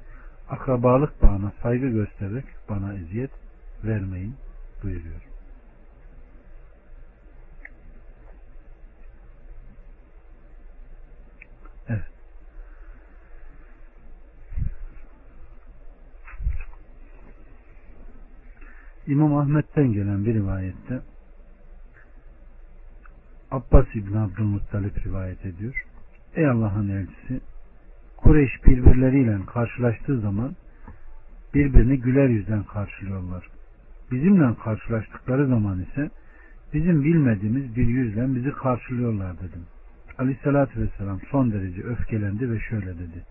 [0.51, 3.31] akrabalık bağına saygı göstererek bana eziyet
[3.85, 4.35] vermeyin
[4.83, 5.21] buyuruyor.
[11.89, 12.05] Evet.
[19.11, 21.01] İmam Ahmet'ten gelen bir rivayette
[23.51, 25.85] Abbas İbni Abdülmuttalip rivayet ediyor.
[26.35, 27.41] Ey Allah'ın elçisi
[28.17, 30.57] Kureyş birbirleriyle karşılaştığı zaman
[31.55, 33.49] birbirini güler yüzden karşılıyorlar.
[34.11, 36.11] Bizimle karşılaştıkları zaman ise
[36.75, 39.65] bizim bilmediğimiz bir yüzle bizi karşılıyorlar dedim.
[40.19, 43.25] Aleyhissalatü vesselam son derece öfkelendi ve şöyle dedi.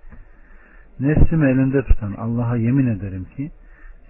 [0.99, 3.51] Nefsimi elinde tutan Allah'a yemin ederim ki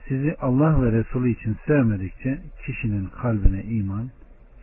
[0.10, 4.10] sizi Allah ve Resulü için sevmedikçe kişinin kalbine iman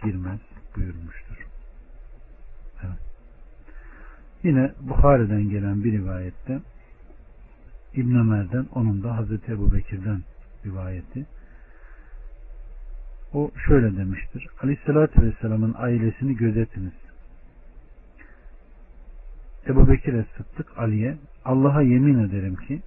[0.04, 0.40] girmez
[0.76, 1.46] buyurmuştur.
[2.82, 2.98] Evet.
[4.42, 6.60] Yine Bukhari'den gelen bir rivayette
[7.94, 10.22] İbn Ömer'den onun da Hazreti Ebu Bekir'den
[10.64, 11.26] rivayeti
[13.32, 14.48] o şöyle demiştir.
[14.62, 16.92] Aleyhissalatü Vesselam'ın ailesini gözetiniz.
[19.66, 22.82] Ebu Bekir Sıddık Ali'ye Allah'a yemin ederim ki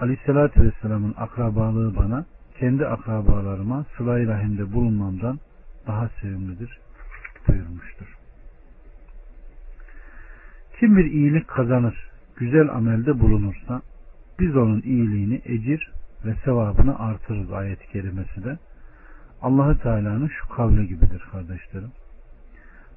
[0.00, 2.24] Aleyhissalatü Vesselam'ın akrabalığı bana
[2.58, 5.38] kendi akrabalarıma sıla rahimde bulunmamdan
[5.86, 6.78] daha sevimlidir
[7.48, 8.16] buyurmuştur.
[10.78, 13.82] Kim bir iyilik kazanır, güzel amelde bulunursa
[14.40, 15.92] biz onun iyiliğini ecir
[16.24, 18.58] ve sevabını artırırız ayet-i kerimesi de.
[19.42, 21.92] Allahü Teala'nın şu kavli gibidir kardeşlerim.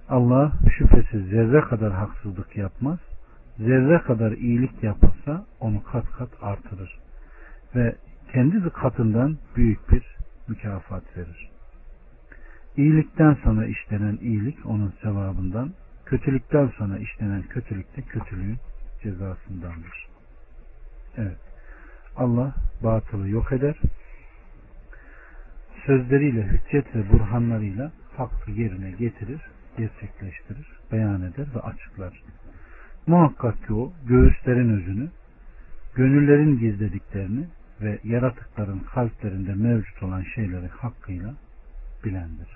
[0.10, 3.00] Allah şüphesiz zerre kadar haksızlık yapmaz.
[3.58, 7.00] Zerre kadar iyilik yapılsa onu kat kat artırır.
[7.76, 7.96] Ve
[8.34, 10.04] kendi katından büyük bir
[10.48, 11.50] mükafat verir.
[12.78, 15.74] İyilikten sonra işlenen iyilik onun sevabından,
[16.06, 18.58] kötülükten sonra işlenen kötülük de kötülüğün
[19.04, 20.08] cezasındandır.
[21.18, 21.38] Evet.
[22.16, 23.76] Allah batılı yok eder.
[25.86, 29.42] Sözleriyle, hüccet ve burhanlarıyla hakkı yerine getirir,
[29.78, 32.24] gerçekleştirir, beyan eder ve açıklar.
[33.08, 35.10] Muhakkak ki o göğüslerin özünü,
[35.96, 37.46] gönüllerin gizlediklerini
[37.82, 41.34] ve yaratıkların kalplerinde mevcut olan şeyleri hakkıyla
[42.06, 42.48] bilendir.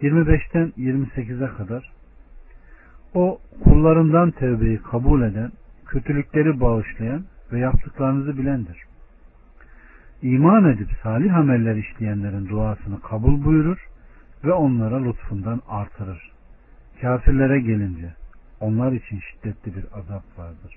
[0.00, 1.92] 25'ten 28'e kadar
[3.14, 5.52] o kullarından tevbeyi kabul eden,
[5.86, 8.84] kötülükleri bağışlayan ve yaptıklarınızı bilendir.
[10.22, 13.88] İman edip salih ameller işleyenlerin duasını kabul buyurur
[14.44, 16.32] ve onlara lütfundan artırır.
[17.00, 18.14] Kafirlere gelince
[18.60, 20.76] onlar için şiddetli bir azap vardır.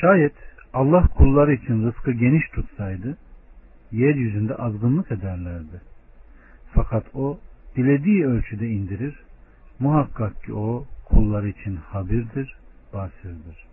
[0.00, 0.34] Şayet
[0.72, 3.16] Allah kulları için rızkı geniş tutsaydı
[3.92, 5.80] yeryüzünde azgınlık ederlerdi.
[6.72, 7.38] Fakat o
[7.76, 9.14] dilediği ölçüde indirir.
[9.78, 12.56] Muhakkak ki o kullar için habirdir,
[12.92, 13.66] basirdir.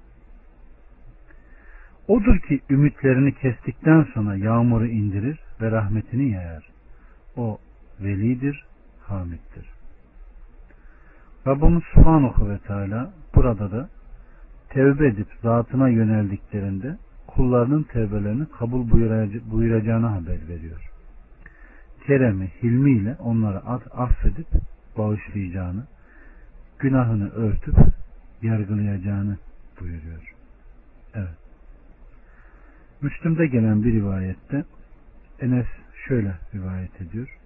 [2.08, 6.69] Odur ki ümitlerini kestikten sonra yağmuru indirir ve rahmetini yayar.
[7.36, 7.60] O
[7.99, 8.65] velidir,
[9.01, 9.76] hamittir.
[11.47, 13.89] Rabbimiz Subhanahu ve Teala burada da
[14.69, 18.91] tevbe edip zatına yöneldiklerinde kullarının tevbelerini kabul
[19.51, 20.91] buyuracağını haber veriyor.
[22.07, 23.60] Keremi, hilmiyle onları
[23.91, 24.47] affedip
[24.97, 25.83] bağışlayacağını,
[26.79, 27.75] günahını örtüp
[28.41, 29.38] yargılayacağını
[29.79, 30.33] buyuruyor.
[31.13, 31.38] Evet.
[33.01, 34.65] Müslüm'de gelen bir rivayette
[35.39, 35.67] Enes
[36.07, 37.38] şöyle rivayet ediyor.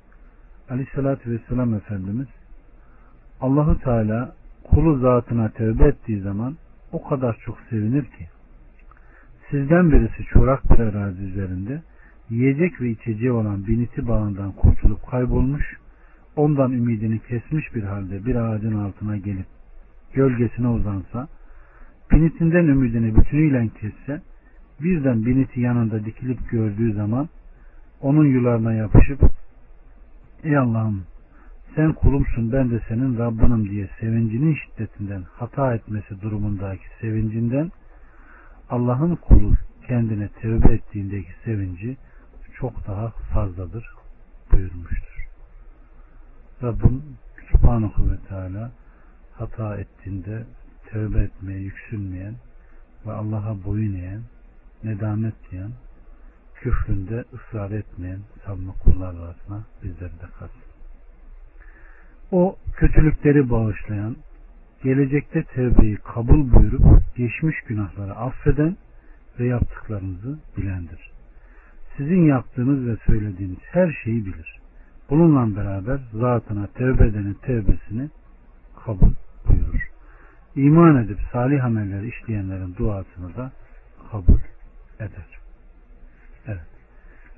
[0.69, 2.27] Aleyhissalatü vesselam Efendimiz
[3.41, 6.57] Allahu Teala kulu zatına tövbe ettiği zaman
[6.91, 8.27] o kadar çok sevinir ki.
[9.49, 11.81] Sizden birisi çorak bir arazi üzerinde
[12.29, 15.77] yiyecek ve içeceği olan biniti bağından kurtulup kaybolmuş
[16.35, 19.45] ondan ümidini kesmiş bir halde bir ağacın altına gelip
[20.13, 21.27] gölgesine uzansa
[22.11, 24.21] binitinden ümidini bütünüyle kesse
[24.81, 27.29] birden biniti yanında dikilip gördüğü zaman
[28.01, 29.21] onun yularına yapışıp
[30.43, 31.03] ey Allah'ım
[31.75, 37.71] sen kulumsun ben de senin Rabbinim diye sevincinin şiddetinden hata etmesi durumundaki sevincinden
[38.69, 39.53] Allah'ın kulu
[39.87, 41.97] kendine tevbe ettiğindeki sevinci
[42.59, 43.85] çok daha fazladır
[44.51, 45.27] buyurmuştur.
[46.63, 47.03] Rabbim
[47.51, 48.71] Subhanahu ve Teala
[49.33, 50.45] hata ettiğinde
[50.85, 52.35] tevbe etmeye yüksünmeyen
[53.05, 54.21] ve Allah'a boyun eğen,
[54.83, 55.71] nedamet diyen,
[56.55, 60.70] küfründe ısrar etmeyen samimi kullar arasına bizleri de katsın.
[62.31, 64.15] O kötülükleri bağışlayan,
[64.83, 68.77] gelecekte tevbeyi kabul buyurup geçmiş günahları affeden
[69.39, 71.11] ve yaptıklarınızı bilendir.
[71.97, 74.59] Sizin yaptığınız ve söylediğiniz her şeyi bilir.
[75.09, 78.09] Bununla beraber zatına tevbe edenin tevbesini
[78.85, 79.13] kabul
[79.47, 79.89] buyurur.
[80.55, 83.51] İman edip salih ameller işleyenlerin duasını da
[84.11, 84.39] kabul
[84.99, 85.39] eder.
[86.47, 86.67] Evet.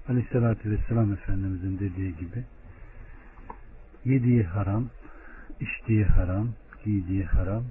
[0.09, 2.43] Aleyhissalatü Vesselam Efendimizin dediği gibi
[4.05, 4.89] yediği haram,
[5.59, 6.49] içtiği haram,
[6.85, 7.63] giydiği haram,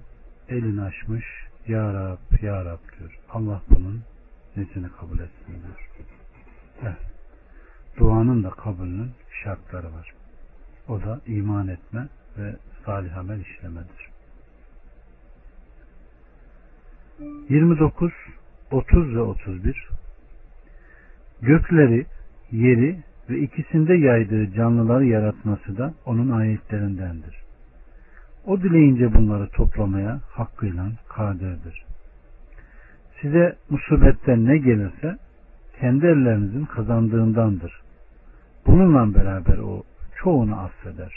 [0.49, 1.25] elini açmış,
[1.69, 3.19] Ya Rab, Ya Rab diyor.
[3.31, 4.03] Allah bunun
[4.57, 5.89] nesini kabul etsin diyor.
[6.83, 7.13] Evet.
[7.99, 9.11] Duanın da kabulünün
[9.45, 10.13] şartları var.
[10.89, 14.13] O da iman etme ve salih amel işlemedir.
[17.49, 18.13] 29,
[18.71, 19.89] 30 ve 31
[21.43, 22.07] Gökleri,
[22.53, 27.43] yeri ve ikisinde yaydığı canlıları yaratması da onun ayetlerindendir.
[28.47, 31.85] O dileyince bunları toplamaya hakkıyla kadirdir.
[33.21, 35.19] Size musibetten ne gelirse
[35.81, 37.81] kendi ellerinizin kazandığındandır.
[38.67, 39.83] Bununla beraber o
[40.17, 41.13] çoğunu affeder.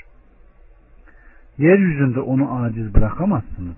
[1.57, 3.77] Yeryüzünde onu aciz bırakamazsınız.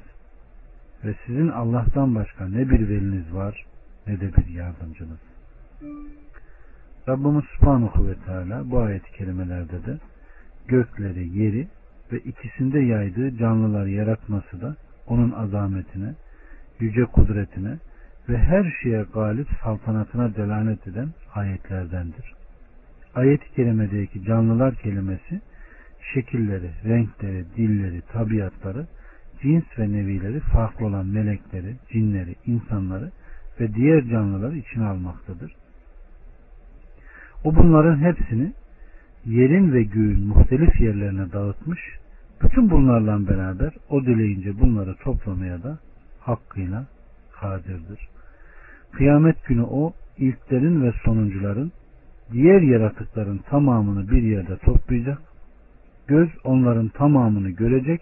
[1.06, 3.66] Ve sizin Allah'tan başka ne bir veliniz var
[4.08, 5.20] ne de bir yardımcınız.
[7.08, 9.98] Rabbimiz Subhanahu ve Teala bu ayet-i kerimelerde de
[10.68, 11.68] gökleri, yeri
[12.12, 14.76] ve ikisinde yaydığı canlılar yaratması da
[15.08, 16.14] onun azametine,
[16.80, 17.78] yüce kudretine
[18.30, 22.34] ve her şeye galip saltanatına delalet eden ayetlerdendir.
[23.16, 25.42] Ayet-i kerimedeki canlılar kelimesi
[26.14, 28.88] şekilleri, renkleri, dilleri, tabiatları,
[29.42, 33.12] cins ve nevileri farklı olan melekleri, cinleri, insanları
[33.60, 35.67] ve diğer canlıları içine almaktadır.
[37.48, 38.54] O bunların hepsini
[39.26, 41.80] yerin ve göğün muhtelif yerlerine dağıtmış,
[42.44, 45.80] bütün bunlarla beraber o dileyince bunları toplamaya da
[46.20, 46.86] hakkıyla
[47.40, 48.08] kadirdir.
[48.92, 51.72] Kıyamet günü o ilklerin ve sonuncuların
[52.32, 55.22] diğer yaratıkların tamamını bir yerde toplayacak.
[56.08, 58.02] Göz onların tamamını görecek.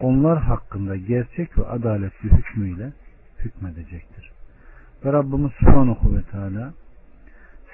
[0.00, 2.92] Onlar hakkında gerçek ve adaletli hükmüyle
[3.38, 4.30] hükmedecektir.
[5.04, 6.72] Ve Rabbimiz Subhanahu ve Teala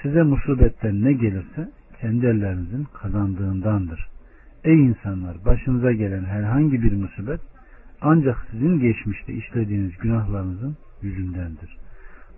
[0.05, 4.09] size musibetten ne gelirse kendi ellerinizin kazandığındandır.
[4.65, 7.41] Ey insanlar başınıza gelen herhangi bir musibet
[8.01, 11.77] ancak sizin geçmişte işlediğiniz günahlarınızın yüzündendir.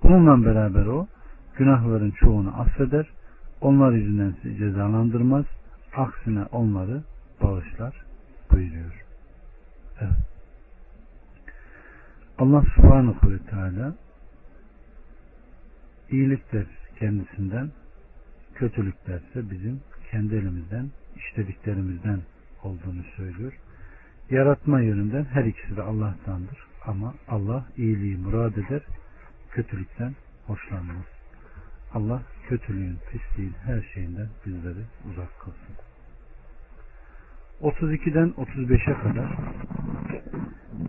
[0.03, 1.07] Bununla beraber o
[1.57, 3.07] günahların çoğunu affeder,
[3.61, 5.45] onlar yüzünden sizi cezalandırmaz,
[5.97, 7.03] aksine onları
[7.43, 8.05] bağışlar
[8.53, 9.05] buyuruyor.
[10.01, 10.17] Evet.
[12.39, 13.95] Allah subhanahu ve teala
[16.11, 16.67] iyilikler
[16.99, 17.71] kendisinden,
[18.55, 19.81] kötülüklerse bizim
[20.11, 22.21] kendi elimizden işlediklerimizden
[22.63, 23.53] olduğunu söylüyor.
[24.31, 26.59] Yaratma yönünden her ikisi de Allah'tandır.
[26.87, 28.83] Ama Allah iyiliği murad eder,
[29.51, 30.15] kötülükten
[30.47, 31.05] hoşlanmaz.
[31.95, 35.77] Allah kötülüğün, pisliğin her şeyinden bizleri uzak kılsın.
[37.63, 39.37] 32'den 35'e kadar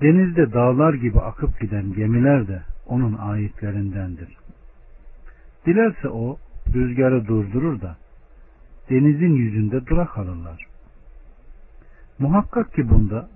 [0.01, 4.37] denizde dağlar gibi akıp giden gemiler de onun ayetlerindendir.
[5.67, 6.37] Dilerse o
[6.73, 7.97] rüzgarı durdurur da
[8.89, 10.65] denizin yüzünde durak alırlar.
[12.19, 13.29] Muhakkak ki bunda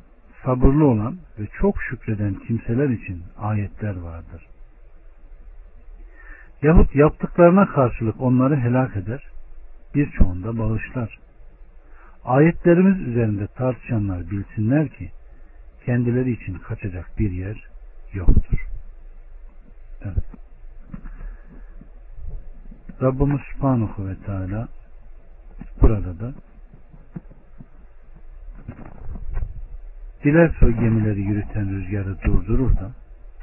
[0.46, 4.48] sabırlı olan ve çok şükreden kimseler için ayetler vardır.
[6.62, 9.24] Yahut yaptıklarına karşılık onları helak eder,
[9.96, 11.20] birçoğunda bağışlar.
[12.26, 15.12] Ayetlerimiz üzerinde tartışanlar bilsinler ki
[15.86, 17.68] kendileri için kaçacak bir yer
[18.14, 18.68] yoktur.
[20.04, 20.51] Evet.
[23.02, 24.68] Rabbimiz Subhanahu ve Teala
[25.82, 26.34] burada da
[30.24, 32.92] dilerse o gemileri yürüten rüzgarı durdurur da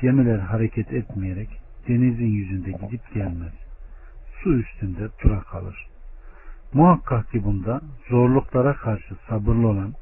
[0.00, 1.48] gemiler hareket etmeyerek
[1.88, 3.52] denizin yüzünde gidip gelmez.
[4.42, 5.86] Su üstünde durak kalır.
[6.72, 7.80] Muhakkak ki bunda
[8.10, 9.94] zorluklara karşı sabırlı olan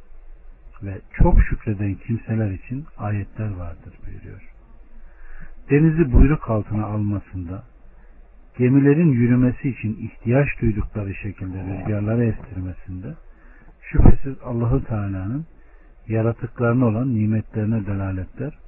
[0.82, 4.42] ve çok şükreden kimseler için ayetler vardır buyuruyor.
[5.70, 7.62] Denizi buyruk altına almasında,
[8.58, 13.14] gemilerin yürümesi için ihtiyaç duydukları şekilde rüzgarları estirmesinde,
[13.82, 15.46] şüphesiz Allahu Teala'nın
[16.08, 18.58] yaratıklarına olan nimetlerine delaletler,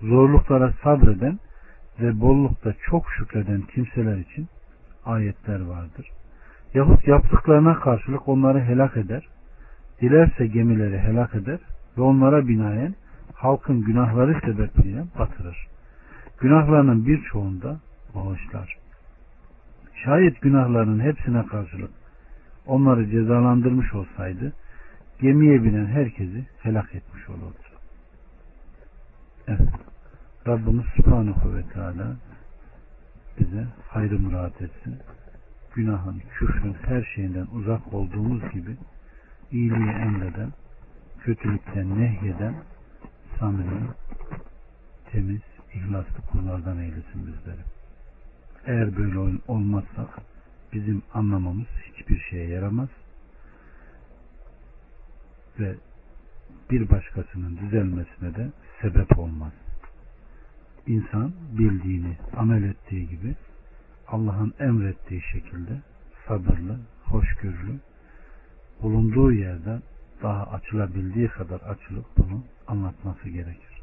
[0.00, 1.38] zorluklara sabreden
[2.00, 4.48] ve bollukta çok şükreden kimseler için
[5.04, 6.10] ayetler vardır.
[6.74, 9.28] Yahut yaptıklarına karşılık onları helak eder,
[10.00, 11.58] dilerse gemileri helak eder
[11.98, 12.94] ve onlara binaen
[13.34, 15.66] halkın günahları sebebiyle batırır.
[16.40, 17.80] Günahlarının birçoğunda
[18.14, 18.85] bağışlar.
[20.06, 21.90] Şayet günahlarının hepsine karşılık
[22.66, 24.52] onları cezalandırmış olsaydı
[25.20, 27.66] gemiye binen herkesi helak etmiş olurdu.
[29.48, 29.68] Evet.
[30.46, 32.16] Rabbimiz Subhanahu ve Teala
[33.40, 34.98] bize hayrı murat etsin.
[35.74, 38.76] Günahın, küfrün her şeyinden uzak olduğumuz gibi
[39.52, 40.52] iyiliği emreden,
[41.20, 42.54] kötülükten nehyeden
[43.38, 43.88] samimi,
[45.12, 45.42] temiz,
[45.74, 47.75] ihlaslı kullardan eylesin bizleri.
[48.66, 50.08] Eğer böyle olmazsak
[50.72, 52.88] bizim anlamamız hiçbir şeye yaramaz
[55.60, 55.74] ve
[56.70, 58.50] bir başkasının düzelmesine de
[58.82, 59.52] sebep olmaz.
[60.86, 63.34] İnsan bildiğini amel ettiği gibi
[64.08, 65.80] Allah'ın emrettiği şekilde
[66.28, 67.80] sabırlı, hoşgörülü,
[68.82, 69.82] bulunduğu yerden
[70.22, 73.82] daha açılabildiği kadar açılıp bunu anlatması gerekir.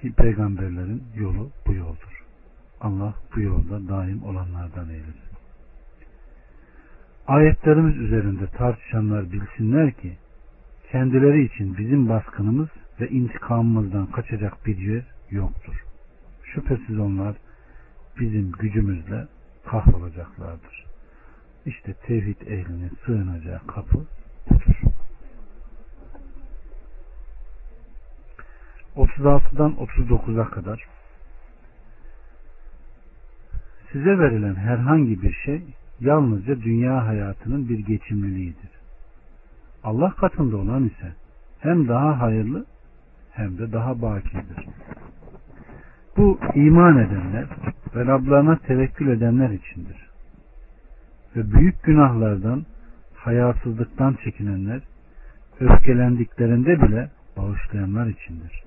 [0.00, 2.23] Ki peygamberlerin yolu bu yoldur.
[2.84, 5.34] Allah bu yolda daim olanlardan eylesin.
[7.26, 10.16] Ayetlerimiz üzerinde tartışanlar bilsinler ki
[10.92, 12.68] kendileri için bizim baskınımız
[13.00, 15.84] ve intikamımızdan kaçacak bir yer yoktur.
[16.42, 17.36] Şüphesiz onlar
[18.20, 19.26] bizim gücümüzle
[19.66, 20.84] kahrolacaklardır.
[21.66, 23.98] İşte tevhid ehlinin sığınacağı kapı
[24.50, 24.80] budur.
[28.96, 30.93] 36'dan 39'a kadar
[33.94, 35.62] size verilen herhangi bir şey
[36.00, 38.70] yalnızca dünya hayatının bir geçimliliğidir.
[39.84, 41.12] Allah katında olan ise
[41.60, 42.66] hem daha hayırlı
[43.32, 44.66] hem de daha bakidir.
[46.16, 47.46] Bu iman edenler
[47.94, 50.10] ve Rablarına tevekkül edenler içindir.
[51.36, 52.66] Ve büyük günahlardan,
[53.14, 54.82] hayasızlıktan çekinenler,
[55.60, 58.64] öfkelendiklerinde bile bağışlayanlar içindir.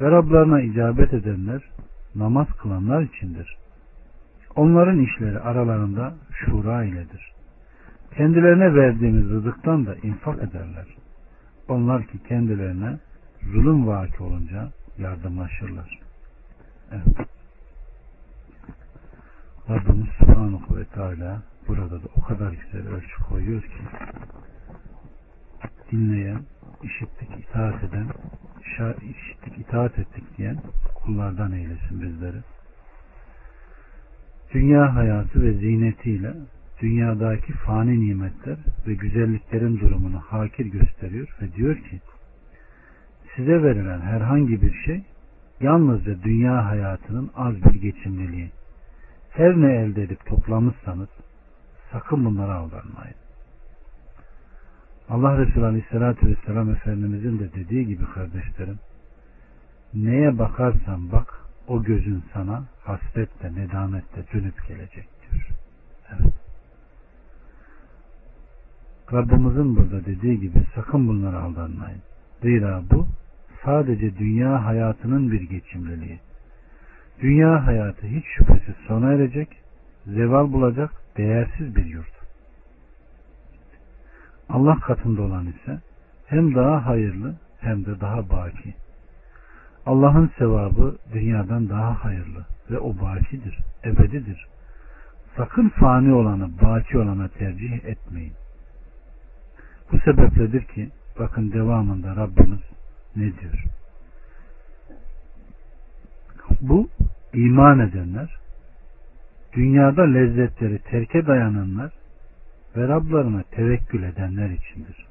[0.00, 1.62] Ve Rablarına icabet edenler,
[2.14, 3.63] namaz kılanlar içindir.
[4.56, 7.32] Onların işleri aralarında şura iledir.
[8.16, 10.86] Kendilerine verdiğimiz rızıktan da infak ederler.
[11.68, 12.98] Onlar ki kendilerine
[13.52, 16.00] zulüm vaki olunca yardımlaşırlar.
[16.92, 17.28] Evet.
[19.70, 23.82] Rabbimiz Subhanahu ve Teala burada da o kadar güzel ölçü koyuyor ki
[25.92, 26.40] dinleyen,
[26.82, 28.06] işittik, itaat eden,
[29.02, 30.58] işittik, itaat ettik diyen
[30.94, 32.36] kullardan eylesin bizleri.
[34.52, 36.34] Dünya hayatı ve zinetiyle
[36.80, 42.00] dünyadaki fani nimetler ve güzelliklerin durumunu hakir gösteriyor ve diyor ki
[43.36, 45.02] size verilen herhangi bir şey
[45.60, 48.50] yalnızca dünya hayatının az bir geçimliliği.
[49.30, 51.08] Her ne elde edip toplamışsanız
[51.92, 53.14] sakın bunlara aldanmayın.
[55.08, 58.78] Allah Resulü Aleyhisselatü Vesselam Efendimizin de dediği gibi kardeşlerim
[59.94, 65.48] neye bakarsan bak o gözün sana hasretle, nedametle dönüp gelecek diyor.
[66.10, 66.34] Evet.
[69.12, 72.00] Rabbimizin burada dediği gibi sakın bunlara aldanmayın.
[72.42, 73.06] Zira bu
[73.64, 76.18] sadece dünya hayatının bir geçimliliği.
[77.20, 79.48] Dünya hayatı hiç şüphesiz sona erecek,
[80.06, 82.14] zeval bulacak değersiz bir yurt.
[84.48, 85.80] Allah katında olan ise
[86.26, 88.74] hem daha hayırlı hem de daha baki.
[89.86, 94.46] Allah'ın sevabı dünyadan daha hayırlı ve o bakidir, ebedidir.
[95.36, 98.32] Sakın fani olanı baki olana tercih etmeyin.
[99.92, 102.60] Bu sebepledir ki bakın devamında Rabbimiz
[103.16, 103.64] ne diyor?
[106.60, 106.88] Bu
[107.34, 108.36] iman edenler,
[109.52, 111.92] dünyada lezzetleri terke dayananlar
[112.76, 115.06] ve Rablarına tevekkül edenler içindir.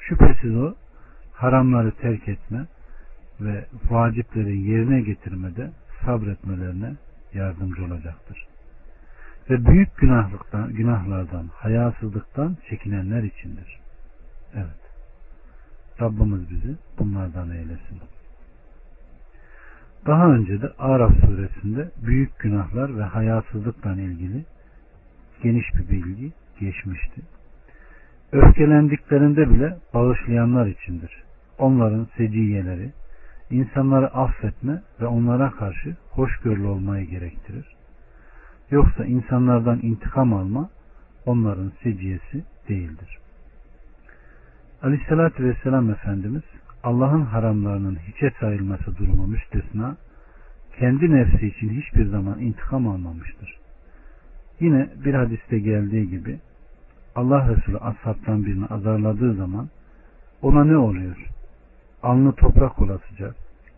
[0.00, 0.74] Şüphesiz o
[1.32, 2.66] haramları terk etme
[3.40, 5.70] ve vacipleri yerine getirmede
[6.04, 6.92] sabretmelerine
[7.34, 8.46] yardımcı olacaktır.
[9.50, 13.78] Ve büyük günahlıktan, günahlardan, hayasızlıktan çekinenler içindir.
[14.54, 14.88] Evet.
[16.00, 18.00] Rabbimiz bizi bunlardan eylesin.
[20.06, 24.44] Daha önce de Araf suresinde büyük günahlar ve hayasızlıkla ilgili
[25.42, 27.20] geniş bir bilgi geçmişti.
[28.32, 31.22] Öfkelendiklerinde bile bağışlayanlar içindir.
[31.58, 32.92] Onların seciyeleri,
[33.50, 37.66] insanları affetme ve onlara karşı hoşgörülü olmayı gerektirir.
[38.70, 40.70] Yoksa insanlardan intikam alma
[41.26, 43.18] onların seciyesi değildir.
[44.82, 46.42] Aleyhissalatü Vesselam Efendimiz
[46.82, 49.96] Allah'ın haramlarının hiçe sayılması durumu müstesna
[50.78, 53.58] kendi nefsi için hiçbir zaman intikam almamıştır.
[54.60, 56.38] Yine bir hadiste geldiği gibi
[57.14, 59.68] Allah Resulü ashabtan birini azarladığı zaman
[60.42, 61.28] ona ne oluyor?
[62.02, 63.34] Alnı toprak olasıca,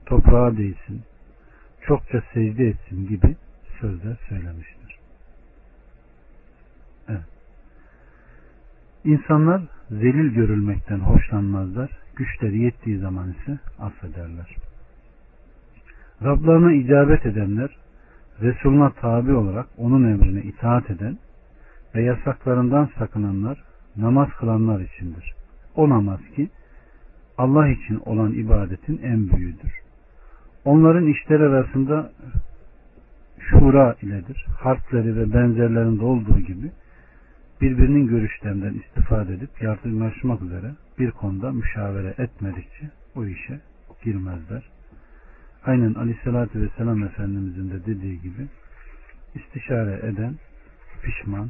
[0.07, 1.03] toprağa değsin,
[1.87, 3.37] çokça secde etsin gibi
[3.81, 4.99] sözler söylemiştir.
[7.09, 7.29] Evet.
[9.05, 11.91] İnsanlar zelil görülmekten hoşlanmazlar.
[12.17, 14.57] Güçleri yettiği zaman ise affederler.
[16.23, 17.77] Rablarına icabet edenler
[18.43, 21.19] Resuluna tabi olarak onun emrine itaat eden
[21.95, 23.63] ve yasaklarından sakınanlar
[23.97, 25.35] namaz kılanlar içindir.
[25.75, 26.49] O namaz ki
[27.41, 29.73] Allah için olan ibadetin en büyüğüdür.
[30.65, 32.13] Onların işleri arasında
[33.39, 34.47] şura iledir.
[34.59, 36.71] Harfleri ve benzerlerinde olduğu gibi
[37.61, 43.61] birbirinin görüşlerinden istifade edip yardımlaşmak üzere bir konuda müşavere etmedikçe o işe
[44.05, 44.63] girmezler.
[45.65, 48.47] Aynen Aleyhisselatü Vesselam Efendimizin de dediği gibi
[49.35, 50.35] istişare eden
[51.03, 51.49] pişman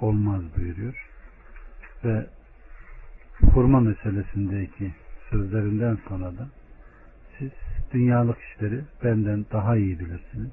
[0.00, 1.08] olmaz buyuruyor.
[2.04, 2.26] Ve
[3.54, 4.92] hurma meselesindeki
[5.32, 6.48] sözlerinden sonra da
[7.38, 7.50] siz
[7.92, 10.50] dünyalık işleri benden daha iyi bilirsiniz.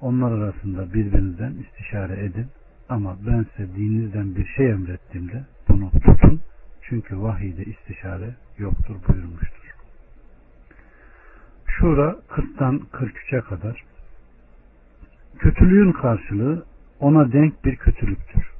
[0.00, 2.46] Onlar arasında birbirinizden istişare edin
[2.88, 6.40] ama ben size dininizden bir şey emrettiğimde bunu tutun
[6.82, 9.74] çünkü vahiyde istişare yoktur buyurmuştur.
[11.66, 13.84] Şura 40'tan 43'e kadar
[15.38, 16.64] kötülüğün karşılığı
[17.00, 18.52] ona denk bir kötülüktür.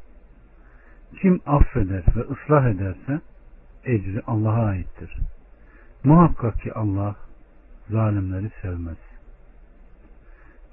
[1.21, 3.21] Kim affeder ve ıslah ederse
[3.85, 5.17] ecri Allah'a aittir.
[6.05, 7.17] Muhakkak ki Allah
[7.91, 8.97] zalimleri sevmez.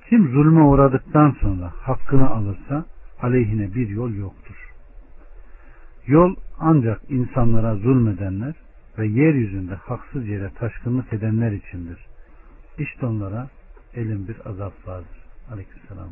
[0.10, 2.86] Kim zulme uğradıktan sonra hakkını alırsa
[3.22, 4.55] aleyhine bir yol yoktur.
[6.07, 8.53] Yol ancak insanlara zulmedenler
[8.97, 12.05] ve yeryüzünde haksız yere taşkınlık edenler içindir.
[12.78, 13.47] İşte onlara
[13.93, 15.20] elin bir azap vardır.
[15.51, 16.10] Aleykümselam.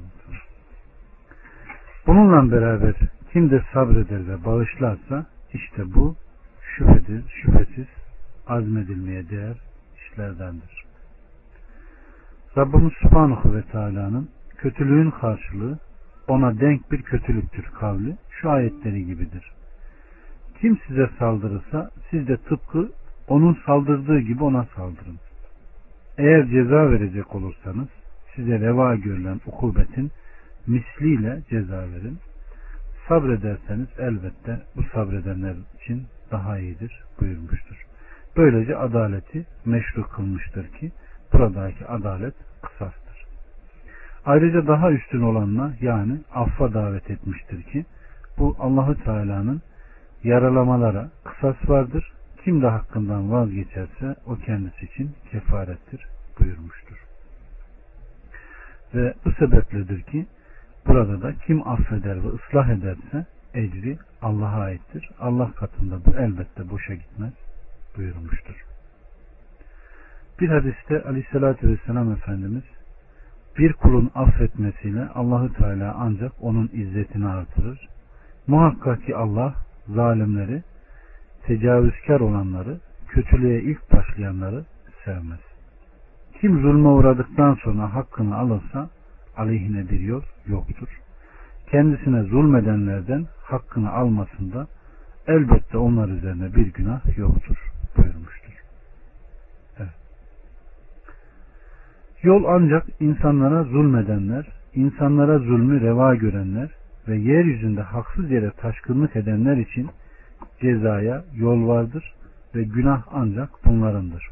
[2.08, 2.94] Bununla beraber
[3.34, 6.16] kim de sabreder ve bağışlarsa işte bu
[6.78, 7.88] şüphesiz, şüphesiz
[8.48, 9.58] azmedilmeye değer
[9.98, 10.86] işlerdendir.
[12.58, 15.80] Rabbimiz Subhanahu ve Teala'nın kötülüğün karşılığı
[16.28, 19.52] ona denk bir kötülüktür kavli şu ayetleri gibidir.
[20.62, 22.92] Kim size saldırırsa siz de tıpkı
[23.28, 25.18] onun saldırdığı gibi ona saldırın.
[26.18, 27.88] Eğer ceza verecek olursanız
[28.36, 30.12] size reva görülen ukubetin
[30.68, 32.18] misliyle ceza verin.
[33.08, 37.86] Sabrederseniz elbette bu sabredenler için daha iyidir buyurmuştur.
[38.38, 40.92] Böylece adaleti meşru kılmıştır ki
[41.34, 43.26] buradaki adalet kısastır.
[44.26, 47.86] Ayrıca daha üstün olanla yani affa davet etmiştir ki
[48.38, 49.62] bu Allahü Teala'nın
[50.24, 52.12] yaralamalara kısas vardır.
[52.44, 56.08] Kim de hakkından vazgeçerse o kendisi için kefarettir
[56.40, 56.98] buyurmuştur.
[58.96, 60.26] Ve bu sebepledir ki
[60.88, 63.26] burada da kim affeder ve ıslah ederse
[63.58, 65.10] ecri Allah'a aittir.
[65.20, 67.34] Allah katında bu elbette boşa gitmez
[67.98, 68.66] buyurmuştur.
[70.40, 72.64] Bir hadiste Aleyhisselatü Vesselam Efendimiz
[73.58, 77.88] bir kulun affetmesiyle Allahü Teala ancak onun izzetini artırır.
[78.48, 79.56] Muhakkak ki Allah
[79.88, 80.64] zalimleri,
[81.44, 82.78] tecavüzkar olanları,
[83.08, 84.66] kötülüğe ilk başlayanları
[85.06, 85.40] sevmez.
[86.42, 88.90] Kim zulme uğradıktan sonra hakkını alırsa
[89.38, 90.90] aleyhine bir yol yoktur.
[91.72, 94.68] Kendisine zulmedenlerden hakkını almasında
[95.28, 97.58] elbette onlar üzerine bir günah yoktur
[97.98, 98.54] buyurmuştur.
[99.78, 99.90] Evet.
[102.24, 106.70] Yol ancak insanlara zulmedenler, insanlara zulmü reva görenler
[107.08, 109.90] ve yeryüzünde haksız yere taşkınlık edenler için
[110.62, 112.14] cezaya yol vardır
[112.56, 114.30] ve günah ancak bunlarındır.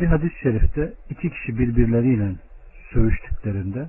[0.00, 2.32] Bir hadis-i şerifte iki kişi birbirleriyle
[2.92, 3.88] sövüştüklerinde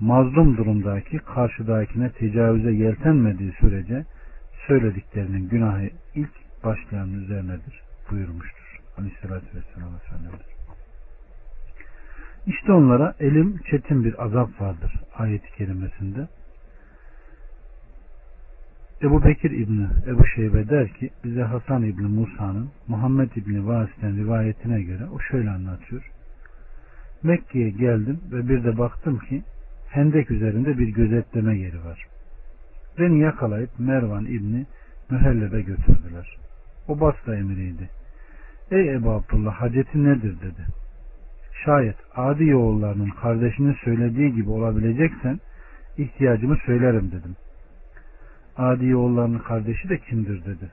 [0.00, 4.04] mazlum durumdaki karşıdakine tecavüze yeltenmediği sürece
[4.66, 8.80] söylediklerinin günahı ilk başlayanın üzerinedir buyurmuştur.
[8.98, 10.40] Aleyhissalatü vesselam Efendimiz.
[12.46, 16.28] İşte onlara elim çetin bir azap vardır ayeti kerimesinde.
[19.02, 24.82] Ebu Bekir İbni Ebu Şeybe der ki bize Hasan İbni Musa'nın Muhammed İbni Vasit'ten rivayetine
[24.82, 26.10] göre o şöyle anlatıyor.
[27.22, 29.42] Mekke'ye geldim ve bir de baktım ki
[29.92, 32.06] Hendek üzerinde bir gözetleme yeri var.
[32.98, 34.66] Beni yakalayıp Mervan İbni
[35.10, 36.36] Mühellebe götürdüler.
[36.88, 37.88] O Basra emiriydi.
[38.70, 40.66] Ey Ebu Abdullah haceti nedir dedi.
[41.64, 45.40] Şayet adi oğullarının kardeşinin söylediği gibi olabileceksen
[45.98, 47.36] ihtiyacımı söylerim dedim.
[48.56, 50.70] Adi oğullarının kardeşi de kimdir dedi.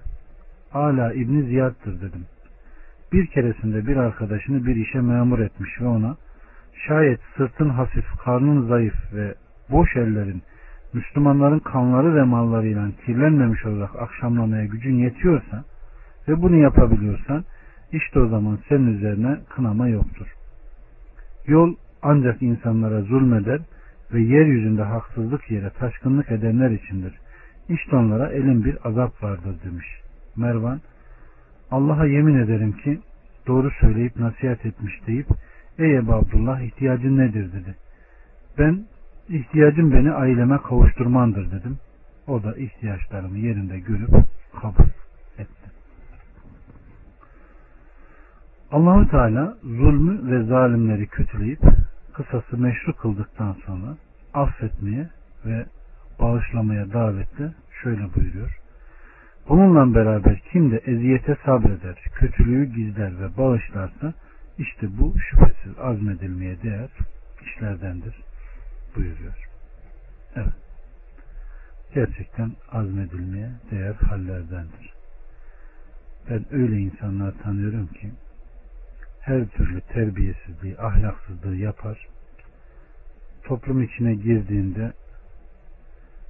[0.74, 2.26] Ala İbni Ziyad'dır dedim.
[3.14, 6.18] Bir keresinde bir arkadaşını bir işe memur etmiş ve ona
[6.88, 9.36] şayet sırtın hafif, karnın zayıf ve
[9.72, 10.42] boş ellerin
[10.94, 15.64] Müslümanların kanları ve mallarıyla kirlenmemiş olarak akşamlamaya gücün yetiyorsa
[16.28, 17.44] ve bunu yapabiliyorsan
[17.92, 20.28] işte o zaman senin üzerine kınama yoktur.
[21.48, 23.62] Yol ancak insanlara zulmeder
[24.14, 27.14] ve yeryüzünde haksızlık yere taşkınlık edenler içindir.
[27.70, 29.88] İşte onlara elin bir azap vardır demiş.
[30.36, 30.82] Mervan
[31.72, 33.00] Allah'a yemin ederim ki
[33.48, 35.28] doğru söyleyip nasihat etmiş deyip
[35.80, 37.76] Ey Ebu Abdullah ihtiyacın nedir dedi.
[38.58, 38.86] Ben
[39.30, 41.78] ihtiyacım beni aileme kavuşturmandır dedim.
[42.28, 44.10] O da ihtiyaçlarımı yerinde görüp
[44.62, 44.90] kabul
[45.38, 45.70] etti.
[48.72, 51.62] Allahu Teala zulmü ve zalimleri kötüleyip
[52.14, 53.98] kısası meşru kıldıktan sonra
[54.34, 55.10] affetmeye
[55.46, 55.66] ve
[56.20, 57.54] bağışlamaya davette
[57.84, 58.60] şöyle buyuruyor.
[59.50, 64.14] Bununla beraber kim de eziyete sabreder, kötülüğü gizler ve bağışlarsa
[64.60, 66.90] işte bu şüphesiz azmedilmeye değer
[67.42, 68.16] işlerdendir
[68.96, 69.50] buyuruyor.
[70.36, 70.54] Evet.
[71.94, 74.94] Gerçekten azmedilmeye değer hallerdendir.
[76.30, 78.12] Ben öyle insanlar tanıyorum ki
[79.20, 82.08] her türlü terbiyesizliği, ahlaksızlığı yapar.
[83.44, 84.94] Toplum içine girdiğinde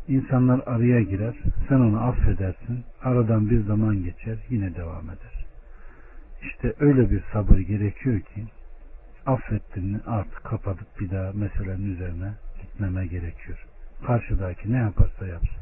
[0.07, 1.35] insanlar araya girer.
[1.69, 2.83] Sen onu affedersin.
[3.01, 4.37] Aradan bir zaman geçer.
[4.49, 5.38] Yine devam eder.
[6.41, 8.45] İşte öyle bir sabır gerekiyor ki
[9.25, 13.65] affettiğini artık kapatıp bir daha meselenin üzerine gitmeme gerekiyor.
[14.07, 15.61] Karşıdaki ne yaparsa yapsın.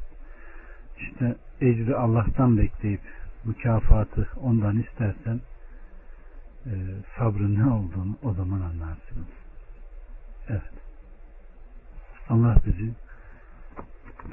[0.99, 3.01] İşte ecri Allah'tan bekleyip
[3.45, 5.41] mükafatı ondan istersen
[6.65, 6.73] e,
[7.17, 9.27] sabrın ne olduğunu o zaman anlarsınız.
[10.49, 10.61] Evet.
[12.29, 12.91] Allah bizi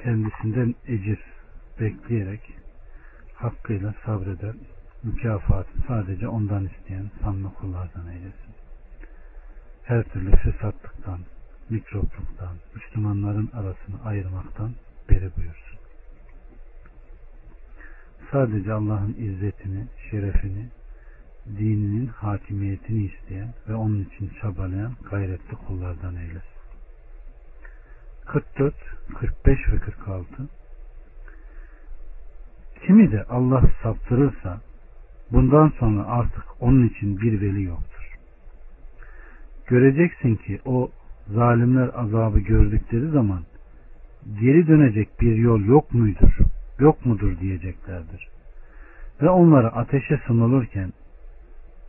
[0.03, 1.19] kendisinden ecir
[1.81, 2.55] bekleyerek
[3.35, 4.55] hakkıyla sabreden
[5.05, 8.55] mükafatı sadece ondan isteyen sanma kullardan eylesin.
[9.85, 11.21] Her türlü fesatlıktan,
[11.71, 14.75] mikropluktan, Müslümanların arasını ayırmaktan
[15.11, 15.79] beri buyursun.
[18.33, 20.69] Sadece Allah'ın izzetini, şerefini,
[21.47, 26.55] dininin hakimiyetini isteyen ve onun için çabalayan gayretli kullardan eylesin.
[28.27, 28.75] 44,
[29.19, 30.49] 45 ve 46
[32.87, 34.61] Kimi de Allah saptırırsa
[35.35, 38.15] Bundan sonra artık onun için bir veli yoktur.
[39.67, 40.91] Göreceksin ki o
[41.29, 43.43] zalimler azabı gördükleri zaman
[44.41, 46.39] geri dönecek bir yol yok muydur,
[46.79, 48.29] yok mudur diyeceklerdir.
[49.23, 50.93] Ve onları ateşe sunulurken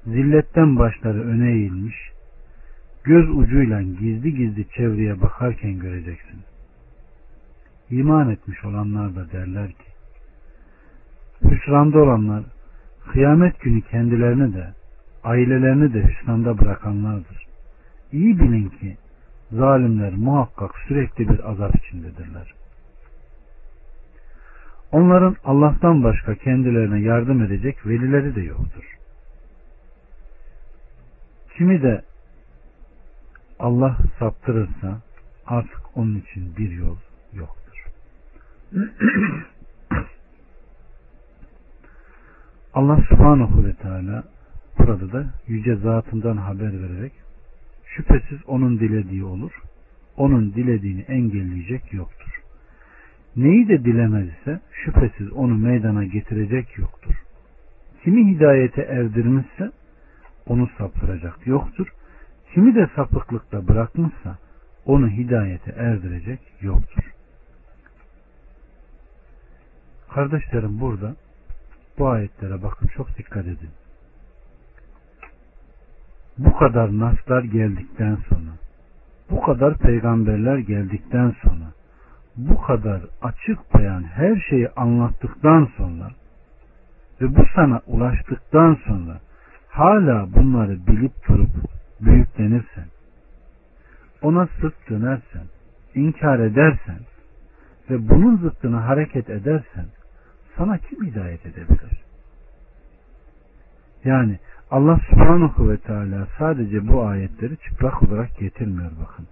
[0.05, 1.95] zilletten başları öne eğilmiş,
[3.03, 6.39] göz ucuyla gizli gizli çevreye bakarken göreceksin.
[7.89, 9.85] İman etmiş olanlar da derler ki,
[11.43, 12.43] hüsranda olanlar
[13.11, 14.73] kıyamet günü kendilerini de
[15.23, 17.45] ailelerini de hüsnanda bırakanlardır.
[18.11, 18.97] İyi bilin ki
[19.51, 22.53] zalimler muhakkak sürekli bir azap içindedirler.
[24.91, 28.97] Onların Allah'tan başka kendilerine yardım edecek velileri de yoktur.
[31.57, 32.01] Kimi de
[33.59, 35.01] Allah saptırırsa
[35.45, 36.97] artık onun için bir yol
[37.33, 37.85] yoktur.
[42.75, 44.23] Allah subhanahu ve teala
[44.79, 47.11] burada da yüce zatından haber vererek
[47.85, 49.51] şüphesiz onun dilediği olur.
[50.17, 52.41] Onun dilediğini engelleyecek yoktur.
[53.35, 57.15] Neyi de dilemez ise şüphesiz onu meydana getirecek yoktur.
[58.03, 59.71] Kimi hidayete erdirmişse
[60.47, 61.87] onu saptıracak yoktur.
[62.53, 64.37] Kimi de sapıklıkta bırakmışsa
[64.85, 67.03] onu hidayete erdirecek yoktur.
[70.13, 71.15] Kardeşlerim burada
[71.99, 73.69] bu ayetlere bakın çok dikkat edin.
[76.37, 78.51] Bu kadar naslar geldikten sonra
[79.29, 81.65] bu kadar peygamberler geldikten sonra
[82.37, 86.11] bu kadar açık beyan her şeyi anlattıktan sonra
[87.21, 89.19] ve bu sana ulaştıktan sonra
[89.69, 91.49] hala bunları bilip durup
[92.01, 92.85] büyüklenirsen
[94.21, 95.43] ona sırt dönersen
[95.95, 96.99] inkar edersen
[97.89, 99.85] ve bunun zıttına hareket edersen
[100.57, 102.03] sana kim hidayet edebilir?
[104.05, 104.39] Yani
[104.71, 109.27] Allah subhanahu ve teala sadece bu ayetleri çıplak olarak getirmiyor bakın.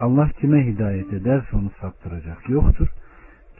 [0.00, 2.88] Allah kime hidayet ederse onu saptıracak yoktur.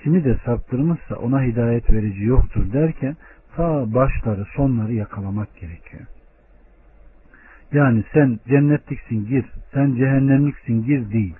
[0.02, 3.16] Kimi de saptırmışsa ona hidayet verici yoktur derken
[3.56, 6.02] ta başları sonları yakalamak gerekiyor.
[7.72, 9.44] Yani sen cennetliksin gir,
[9.74, 11.34] sen cehennemliksin gir değil.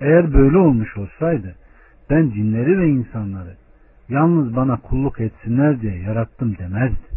[0.00, 1.54] Eğer böyle olmuş olsaydı
[2.10, 3.56] ben cinleri ve insanları
[4.08, 7.08] yalnız bana kulluk etsinler diye yarattım demezdi.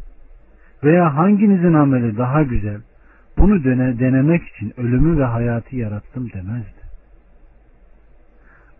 [0.84, 2.82] Veya hanginizin ameli daha güzel
[3.38, 6.82] bunu dene, denemek için ölümü ve hayatı yarattım demezdi.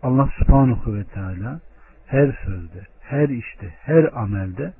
[0.02, 1.60] Allah subhanahu ve teala
[2.06, 4.72] her sözde, her işte, her amelde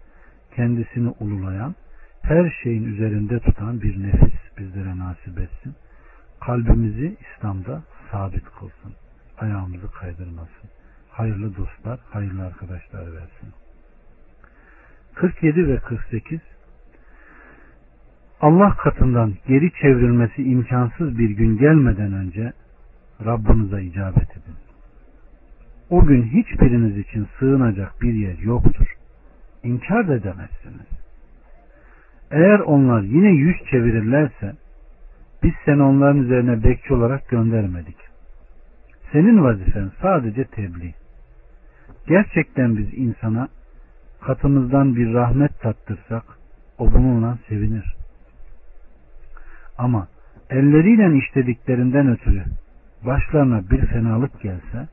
[0.57, 1.75] kendisini ululayan,
[2.23, 5.75] her şeyin üzerinde tutan bir nefis bizlere nasip etsin.
[6.41, 8.95] Kalbimizi İslam'da sabit kılsın.
[9.39, 10.71] Ayağımızı kaydırmasın.
[11.13, 13.49] Hayırlı dostlar, hayırlı arkadaşlar versin.
[15.15, 16.41] 47 ve 48
[18.41, 22.53] Allah katından geri çevrilmesi imkansız bir gün gelmeden önce
[23.25, 24.57] Rabbinize icabet edin.
[25.91, 28.97] O gün hiçbiriniz için sığınacak bir yer yoktur.
[29.63, 30.87] İnkar da edemezsiniz.
[32.31, 34.53] Eğer onlar yine yüz çevirirlerse
[35.43, 37.97] biz seni onların üzerine bekçi olarak göndermedik.
[39.13, 41.02] Senin vazifen sadece tebliğ.
[42.07, 43.49] Gerçekten biz insana
[44.21, 46.25] katımızdan bir rahmet tattırsak
[46.79, 47.97] o bununla sevinir.
[49.79, 50.09] Ama
[50.51, 52.45] elleriyle işlediklerinden ötürü
[53.07, 54.89] başlarına bir fenalık gelse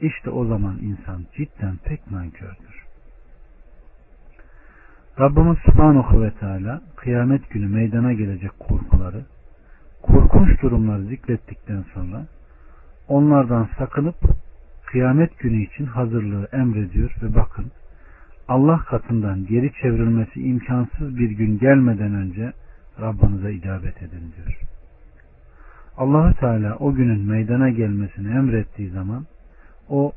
[0.00, 2.84] işte o zaman insan cidden pek nankördür.
[5.20, 9.24] Rabbimiz Subhanahu ve Teala kıyamet günü meydana gelecek korkuları,
[10.02, 12.26] korkunç durumları zikrettikten sonra
[13.08, 14.16] onlardan sakınıp
[14.92, 17.66] kıyamet günü için hazırlığı emrediyor ve bakın
[18.48, 22.52] Allah katından geri çevrilmesi imkansız bir gün gelmeden önce
[23.00, 24.58] Rabbinize icabet edin diyor.
[25.96, 29.26] Allahü Teala o günün meydana gelmesini emrettiği zaman
[29.88, 30.12] o